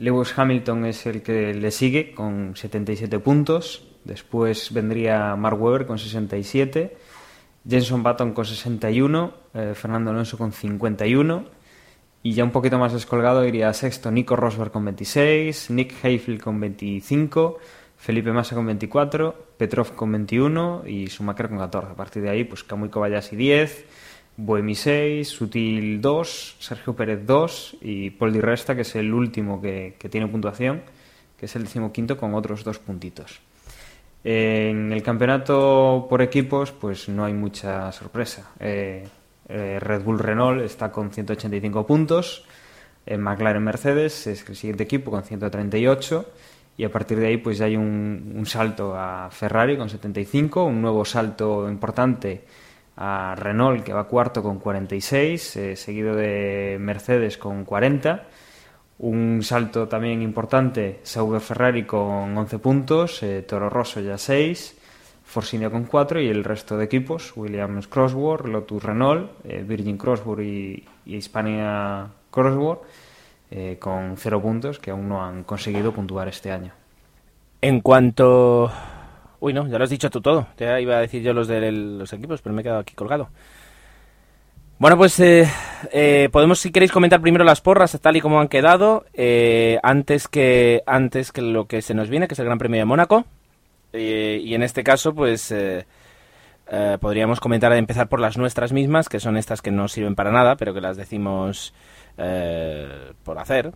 [0.00, 5.98] Lewis Hamilton es el que le sigue con 77 puntos, después vendría Mark Webber con
[5.98, 6.96] 67
[7.68, 11.44] Jenson Button con 61, eh, Fernando Alonso con 51
[12.22, 16.60] y ya un poquito más descolgado iría sexto Nico Rosberg con 26, Nick Heifel con
[16.60, 17.58] 25,
[17.96, 21.92] Felipe Massa con 24, Petrov con 21 y Schumacher con 14.
[21.92, 23.84] A partir de ahí, pues Kamui Kobayashi 10,
[24.42, 29.94] Buemi 6, Sutil 2, Sergio Pérez 2 y Paul Resta, que es el último que,
[30.10, 30.82] tiene puntuación,
[31.36, 33.40] que es el decimoquinto con otros dos puntitos.
[34.24, 38.50] En el campeonato por equipos, pues no hay mucha sorpresa.
[38.60, 39.06] Eh,
[39.48, 42.44] eh, Red Bull Renault está con 185 puntos,
[43.06, 46.26] McLaren Mercedes es el siguiente equipo con 138
[46.76, 50.80] y a partir de ahí pues ya hay un, salto a Ferrari con 75, un
[50.80, 52.44] nuevo salto importante
[53.00, 58.26] a Renault que va cuarto con 46, eh, seguido de Mercedes con 40
[59.00, 64.76] un salto también importante, Sauber Ferrari con 11 puntos, eh, Toro Rosso ya 6,
[65.24, 70.42] Force con 4 y el resto de equipos, Williams Crossworth, Lotus Renault, eh, Virgin Crossworth
[70.42, 72.82] y, Hispania Crossworth,
[73.50, 76.72] eh, con 0 puntos que aún no han conseguido puntuar este año.
[77.62, 78.70] En cuanto...
[79.40, 80.46] Uy, no, ya lo has dicho tú todo.
[80.56, 83.30] Te iba a decir yo los de los equipos, pero me he quedado aquí colgado.
[84.78, 85.46] Bueno, pues eh,
[85.92, 90.26] eh, podemos, si queréis, comentar primero las porras, tal y como han quedado, eh, antes,
[90.26, 93.26] que, antes que lo que se nos viene, que es el Gran Premio de Mónaco.
[93.92, 95.54] y en este caso, pues
[97.00, 100.56] podríamos comentar, empezar por las nuestras mismas, que son estas que no sirven para nada,
[100.56, 101.74] pero que las decimos
[102.16, 103.72] por hacer.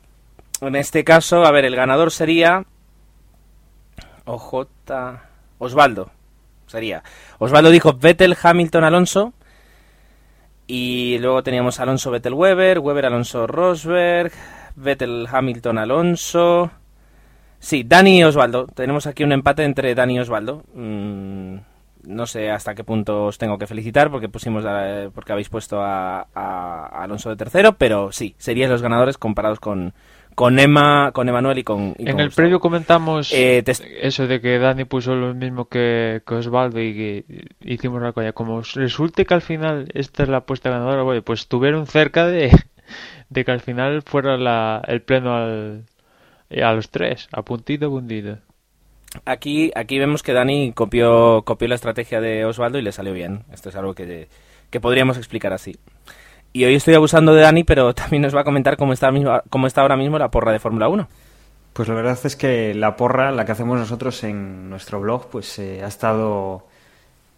[0.62, 2.64] En este caso, a ver, el ganador sería
[4.24, 4.68] OJ
[5.64, 6.10] Osvaldo.
[6.66, 7.02] Sería.
[7.38, 9.32] Osvaldo dijo Vettel, Hamilton, Alonso.
[10.66, 14.32] Y luego teníamos Alonso Vettel Weber, Weber Alonso Rosberg,
[14.76, 16.70] Vettel Hamilton Alonso.
[17.58, 18.66] Sí, Dani y Osvaldo.
[18.66, 20.64] Tenemos aquí un empate entre Dani y Osvaldo.
[20.74, 21.56] Mm,
[22.06, 25.80] no sé hasta qué punto os tengo que felicitar porque pusimos eh, porque habéis puesto
[25.82, 29.94] a, a Alonso de tercero, pero sí, seríais los ganadores comparados con,
[30.34, 31.94] con Emma, con Emanuel y con.
[31.98, 33.62] en el previo comentamos eh,
[34.00, 38.32] eso de que Dani puso lo mismo que, Osvaldo y que hicimos la coña.
[38.32, 42.50] Como resulte que al final esta es la apuesta ganadora, pues estuvieron cerca de,
[43.30, 45.84] de que al final fuera la, el pleno al,
[46.62, 48.38] a los tres, a puntito puntito.
[49.24, 53.44] Aquí, aquí vemos que Dani copió, copió la estrategia de Osvaldo y le salió bien.
[53.52, 54.28] Esto es algo que,
[54.70, 55.76] que podríamos explicar así.
[56.56, 59.10] Y hoy estoy abusando de Dani, pero también nos va a comentar cómo está,
[59.50, 61.08] cómo está ahora mismo la porra de Fórmula 1.
[61.72, 65.58] Pues la verdad es que la porra, la que hacemos nosotros en nuestro blog, pues
[65.58, 66.64] eh, ha estado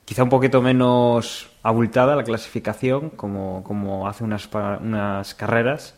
[0.04, 4.50] quizá un poquito menos abultada la clasificación, como, hace unas,
[4.82, 5.94] unas carreras.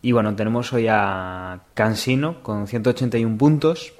[0.00, 3.92] Y bueno, tenemos hoy a Cansino con 181 puntos,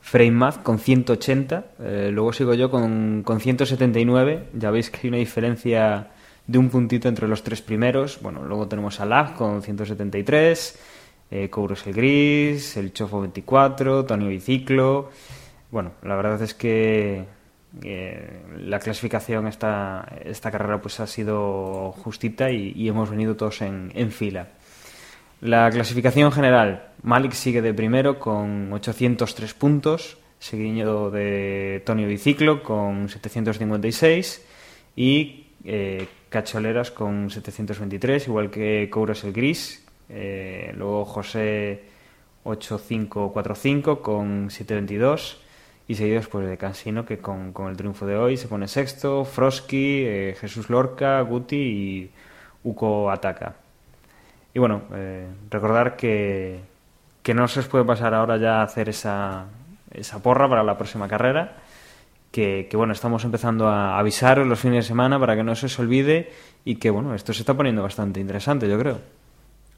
[0.00, 4.48] Frame con 180, eh, luego sigo yo con, con 179.
[4.54, 6.08] Ya veis que hay una diferencia
[6.50, 8.18] de un puntito entre los tres primeros.
[8.20, 10.78] Bueno, luego tenemos a Lag con 173,
[11.30, 15.10] eh, el Gris, el Chofo 24, Tony Biciclo.
[15.70, 17.24] Bueno, la verdad es que
[17.84, 24.10] eh, la clasificación esta, esta carrera pues ha sido justita y, hemos venido todos en,
[24.10, 24.48] fila.
[25.40, 33.08] La clasificación general, Malik sigue de primero con 803 puntos, seguido de Tony Biciclo con
[33.08, 34.44] 756
[34.96, 39.84] y eh, Cacholeras con 723, igual que Couras el Gris.
[40.08, 41.82] Eh, luego José
[42.44, 45.42] 8545 con 722
[45.88, 50.04] y seguidos pues de Cansino que con, el triunfo de hoy se pone sexto, Frosky,
[50.06, 52.10] eh, Jesús Lorca, Guti y
[52.62, 53.56] Uco Ataca.
[54.54, 56.60] Y bueno, eh, recordar que,
[57.24, 59.46] que no se os puede pasar ahora ya a hacer esa,
[59.90, 61.56] esa porra para la próxima carrera
[62.30, 65.78] que, bueno, estamos empezando a avisaros los fines de semana para que no se os
[65.78, 66.30] olvide
[66.64, 68.98] y que bueno, esto se está poniendo bastante interesante, yo creo.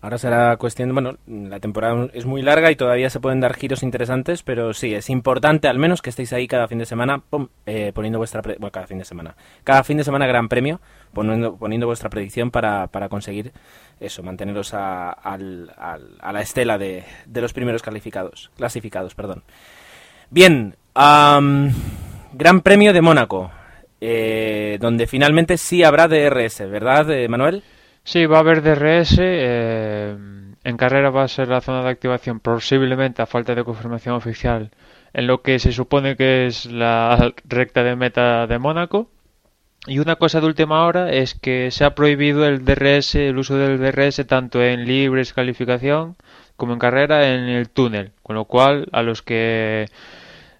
[0.03, 3.85] Ahora será cuestión, bueno, la temporada es muy larga y todavía se pueden dar giros
[3.85, 7.23] interesantes, pero sí, es importante al menos que estéis ahí cada fin de semana
[7.67, 10.81] eh, poniendo vuestra, bueno, cada fin de semana, cada fin de semana gran premio,
[11.13, 13.53] poniendo, poniendo vuestra predicción para, para conseguir
[14.01, 19.45] eso, manteneros a, a la estela de, de, los primeros calificados, clasificados, perdón.
[20.31, 20.75] Bien,
[22.35, 23.51] Gran Premio de Mónaco.
[24.05, 27.62] eh, donde finalmente sí habrá DRS, ¿verdad, eh, Manuel?
[28.03, 29.16] Sí, va a haber DRS.
[29.20, 30.16] Eh,
[30.64, 34.70] en carrera va a ser la zona de activación, posiblemente a falta de confirmación oficial,
[35.12, 39.09] en lo que se supone que es la recta de meta de Mónaco.
[39.87, 43.57] Y una cosa de última hora es que se ha prohibido el DRS, el uso
[43.57, 46.16] del DRS tanto en libres calificación
[46.57, 49.87] como en carrera en el túnel, con lo cual a los que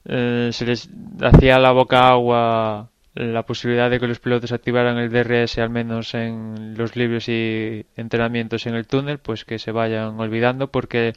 [0.05, 0.89] eh, se les
[1.21, 6.15] hacía la boca agua la posibilidad de que los pilotos activaran el DRS al menos
[6.15, 11.13] en los libres y entrenamientos en el túnel, pues que se vayan olvidando porque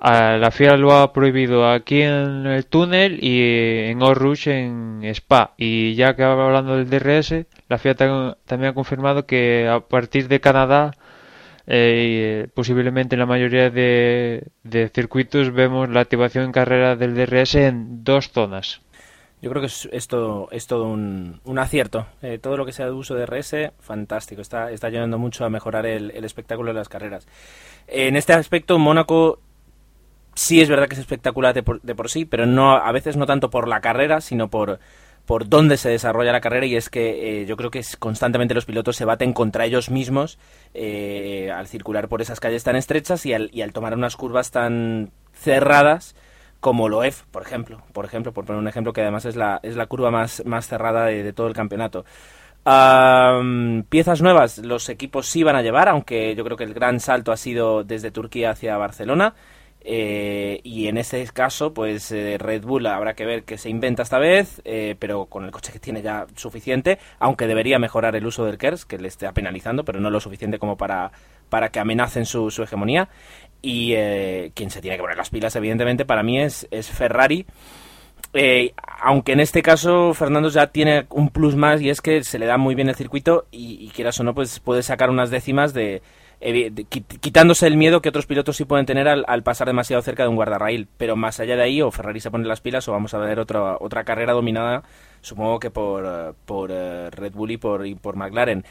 [0.00, 5.54] la FIA lo ha prohibido aquí en el túnel y en Orush en Spa.
[5.56, 10.40] Y ya que hablando del DRS, la FIA también ha confirmado que a partir de
[10.40, 10.92] Canadá,
[11.70, 14.50] eh, posiblemente en la mayoría de,
[14.94, 18.80] circuitos, vemos la activación en carrera del DRS en dos zonas.
[19.42, 22.06] Yo creo que es, todo, es todo un, acierto.
[22.22, 24.40] Eh, todo lo que sea de uso de DRS, fantástico.
[24.40, 27.28] Está, está ayudando mucho a mejorar el, el espectáculo de las carreras.
[27.86, 29.38] En este aspecto, Mónaco
[30.38, 33.50] sí es verdad que es espectacular de por, sí, pero no a veces no tanto
[33.50, 34.78] por la carrera, sino por,
[35.28, 38.64] por dónde se desarrolla la carrera y es que eh, yo creo que constantemente los
[38.64, 40.38] pilotos se baten contra ellos mismos
[40.72, 44.50] eh, al circular por esas calles tan estrechas y al, y al tomar unas curvas
[44.50, 46.16] tan cerradas
[46.60, 49.60] como lo es, por ejemplo, por ejemplo, por poner un ejemplo que además es la,
[49.62, 52.06] es la curva más, más cerrada de, todo el campeonato.
[53.90, 57.32] piezas nuevas los equipos sí van a llevar, aunque yo creo que el gran salto
[57.32, 59.34] ha sido desde Turquía hacia Barcelona.
[59.90, 64.02] Eh, y en ese caso, pues eh, Red Bull habrá que ver qué se inventa
[64.02, 68.26] esta vez, eh, pero con el coche que tiene ya suficiente, aunque debería mejorar el
[68.26, 71.10] uso del KERS, que le esté penalizando, pero no lo suficiente como para,
[71.48, 73.08] para que amenacen su, hegemonía.
[73.62, 73.94] Y
[74.54, 77.46] quien se tiene que poner las pilas, evidentemente, para mí es, Ferrari.
[79.00, 82.44] aunque en este caso Fernando ya tiene un plus más y es que se le
[82.44, 85.72] da muy bien el circuito y, y quieras o no, pues puede sacar unas décimas
[85.72, 86.02] de,
[87.20, 90.36] quitándose el miedo que otros pilotos sí pueden tener al, pasar demasiado cerca de un
[90.36, 90.88] guardarraíl.
[90.96, 93.40] Pero más allá de ahí, o Ferrari se pone las pilas o vamos a ver
[93.40, 94.82] otra, otra carrera dominada,
[95.20, 98.64] supongo que por, por eh, Red Bull y por, y por McLaren.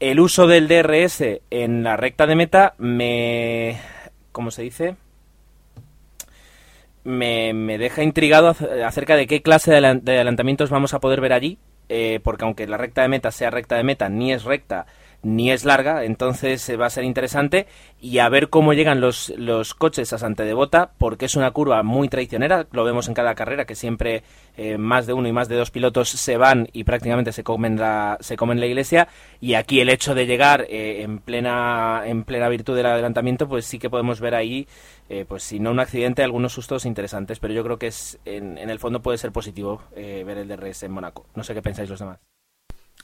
[0.00, 3.78] El uso del DRS en la recta de meta me...
[4.32, 4.96] ¿Cómo se dice?
[7.04, 11.58] Me, me deja intrigado acerca de qué clase de adelantamientos vamos a poder ver allí,
[11.88, 14.86] eh, porque aunque la recta de meta sea recta de meta, ni es recta,
[15.24, 17.66] ni es larga, entonces eh, va a ser interesante
[18.00, 21.82] y a ver cómo llegan los, los coches a Santa Devota, porque es una curva
[21.82, 24.22] muy traicionera, lo vemos en cada carrera, que siempre
[24.56, 27.76] eh, más de uno y más de dos pilotos se van y prácticamente se comen
[27.76, 29.08] la, se comen la iglesia,
[29.40, 33.64] y aquí el hecho de llegar eh, en, plena, en plena virtud del adelantamiento, pues
[33.64, 34.68] sí que podemos ver ahí,
[35.28, 38.70] pues si no un accidente, algunos sustos interesantes, pero yo creo que es en, en
[38.70, 41.26] el fondo puede ser positivo ver el DRS en Mónaco.
[41.34, 42.20] No sé qué pensáis los demás.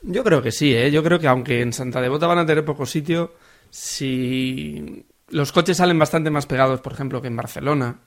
[0.03, 0.91] Yo creo que sí, ¿eh?
[0.91, 3.35] yo creo que aunque en Santa Devota van a tener poco sitio,
[3.69, 8.01] si los coches salen bastante más pegados, por ejemplo, que en Barcelona,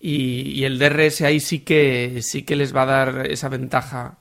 [0.00, 4.18] y, el DRS ahí sí que, sí que les va a dar esa ventaja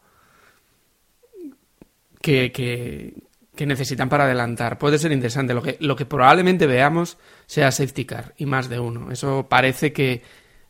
[2.22, 4.78] que, que, necesitan para adelantar.
[4.78, 5.54] Puede ser interesante.
[5.54, 9.12] Lo que, lo que probablemente veamos sea safety car y más de uno.
[9.12, 10.22] Eso parece que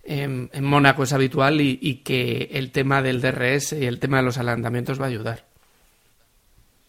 [0.04, 4.18] en, en Mónaco es habitual y, y que el tema del DRS y el tema
[4.18, 5.49] de los adelantamientos va a ayudar.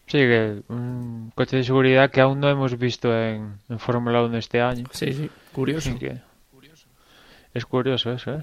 [0.07, 0.19] Sí,
[0.67, 4.85] un coche de seguridad que aún no hemos visto en, Fórmula 1 este año.
[4.91, 5.89] Sí, sí, curioso.
[7.53, 8.39] Es curioso eso, ¿eh?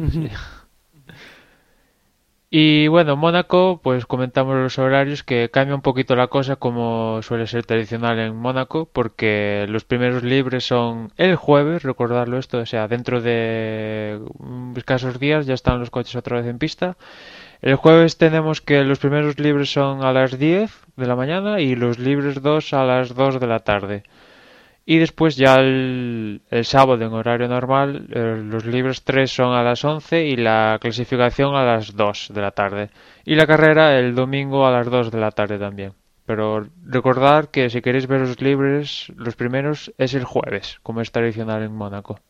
[2.50, 7.46] Y bueno, Mónaco, pues comentamos los horarios que cambia un poquito la cosa como suele
[7.46, 12.88] ser tradicional en Mónaco, porque los primeros libres son el jueves, recordarlo esto, o sea,
[12.88, 14.18] dentro de
[14.76, 16.96] escasos días ya están los coches otra vez en pista.
[17.60, 21.74] El jueves tenemos que los primeros libres son a las 10 de la mañana y
[21.74, 24.04] los libres 2 a las 2 de la tarde.
[24.86, 29.84] Y después ya el, sábado en horario normal eh, los libres 3 son a las
[29.84, 32.90] 11 y la clasificación a las 2 de la tarde.
[33.24, 35.94] Y la carrera el domingo a las 2 de la tarde también.
[36.26, 41.10] Pero recordad que si queréis ver los libres, los primeros es el jueves, como es
[41.10, 42.20] tradicional en Mónaco.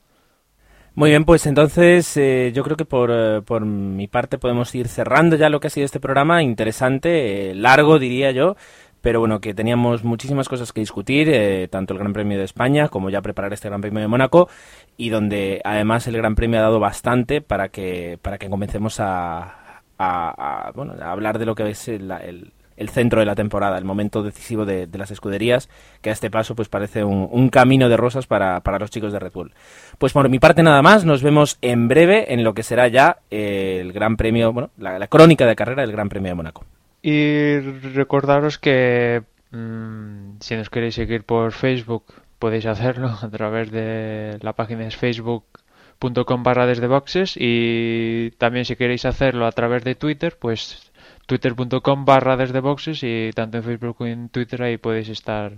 [0.99, 4.89] Muy bien, pues entonces eh, yo creo que por, eh, por, mi parte podemos ir
[4.89, 8.57] cerrando ya lo que ha sido este programa, interesante, eh, largo diría yo,
[9.01, 13.11] pero bueno, que teníamos muchísimas cosas que discutir, tanto el Gran Premio de España como
[13.11, 14.49] ya preparar este Gran Premio de Mónaco,
[14.97, 19.83] y donde además el Gran Premio ha dado bastante para que, para que comencemos a,
[20.01, 22.53] a, bueno, a hablar de lo que es el, el
[22.89, 25.69] centro de la temporada, el momento decisivo de, las escuderías,
[26.01, 29.33] que a este paso pues parece un, camino de rosas para, los chicos de Red
[29.33, 29.53] Bull.
[29.99, 33.19] Pues por mi parte nada más, nos vemos en breve en lo que será ya
[33.31, 36.65] el Gran Premio, bueno, la, crónica de carrera del Gran Premio de Mónaco.
[37.03, 42.05] Y recordaros que mm, si nos queréis seguir por Facebook
[42.39, 48.77] podéis hacerlo a través de la página es facebook.com barra desde boxes y también si
[48.77, 50.88] queréis hacerlo a través de Twitter pues
[51.27, 55.53] twitter.com barra desde boxes y tanto en Facebook como en Twitter ahí podéis estar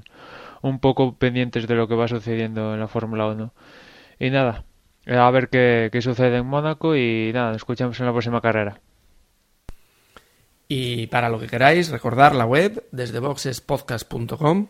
[0.62, 3.52] un poco pendientes de lo que va sucediendo en la Fórmula 1.
[4.18, 4.64] Y nada,
[5.06, 8.80] a ver qué, qué sucede en Mónaco y nada, nos escuchamos en la próxima carrera.
[10.68, 14.68] Y para lo que queráis, recordar la web desde boxespodcast.com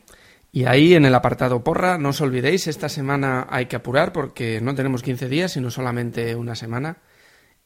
[0.52, 4.60] y ahí en el apartado porra, no os olvidéis, esta semana hay que apurar porque
[4.60, 6.98] no tenemos 15 días, sino solamente una semana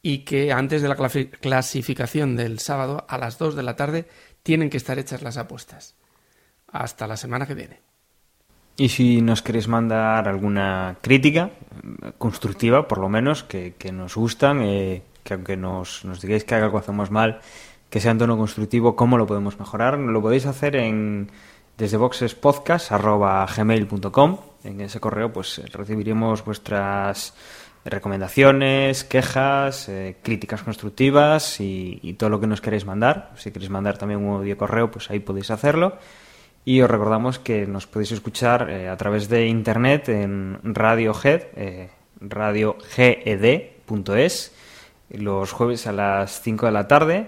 [0.06, 4.06] y que antes de la clasificación del sábado a las 2 de la tarde
[4.42, 5.94] tienen que estar hechas las apuestas.
[6.70, 7.80] Hasta la semana que viene.
[8.76, 11.52] Y si nos queréis mandar alguna crítica
[12.18, 16.76] constructiva, por lo menos, que, nos gustan, eh, que aunque nos, nos digáis que algo
[16.76, 17.40] hacemos mal,
[17.88, 21.30] que sea en tono constructivo, cómo lo podemos mejorar, lo podéis hacer en
[21.78, 24.38] desde boxespodcast.gmail.com.
[24.64, 27.32] En ese correo pues recibiremos vuestras
[27.84, 33.32] recomendaciones, quejas, eh, críticas constructivas y, todo lo que nos queréis mandar.
[33.36, 35.98] Si queréis mandar también un audio correo, pues ahí podéis hacerlo.
[36.64, 41.90] Y os recordamos que nos podéis escuchar eh, a través de internet en Radiohead, eh,
[42.20, 43.42] radioged.es,
[45.10, 47.26] los jueves a las 5 de la tarde,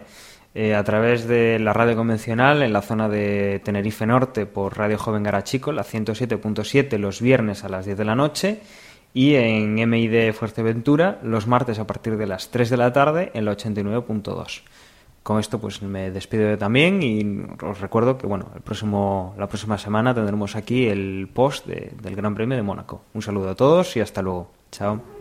[0.55, 4.97] eh, a través de la radio convencional en la zona de Tenerife Norte por Radio
[4.97, 8.61] Joven Garachico, la 107.7 los viernes a las 10 de la noche
[9.17, 13.47] y en MID Fuerteventura los martes a partir de las 3 de la tarde en
[13.47, 14.61] la 89.2
[15.23, 19.79] con esto pues me despido también y os recuerdo que bueno el próximo la próxima
[19.79, 23.01] semana tendremos aquí el post de, del Gran Premio de Mónaco.
[23.13, 24.53] Un saludo a todos y hasta luego.
[24.71, 25.16] Chao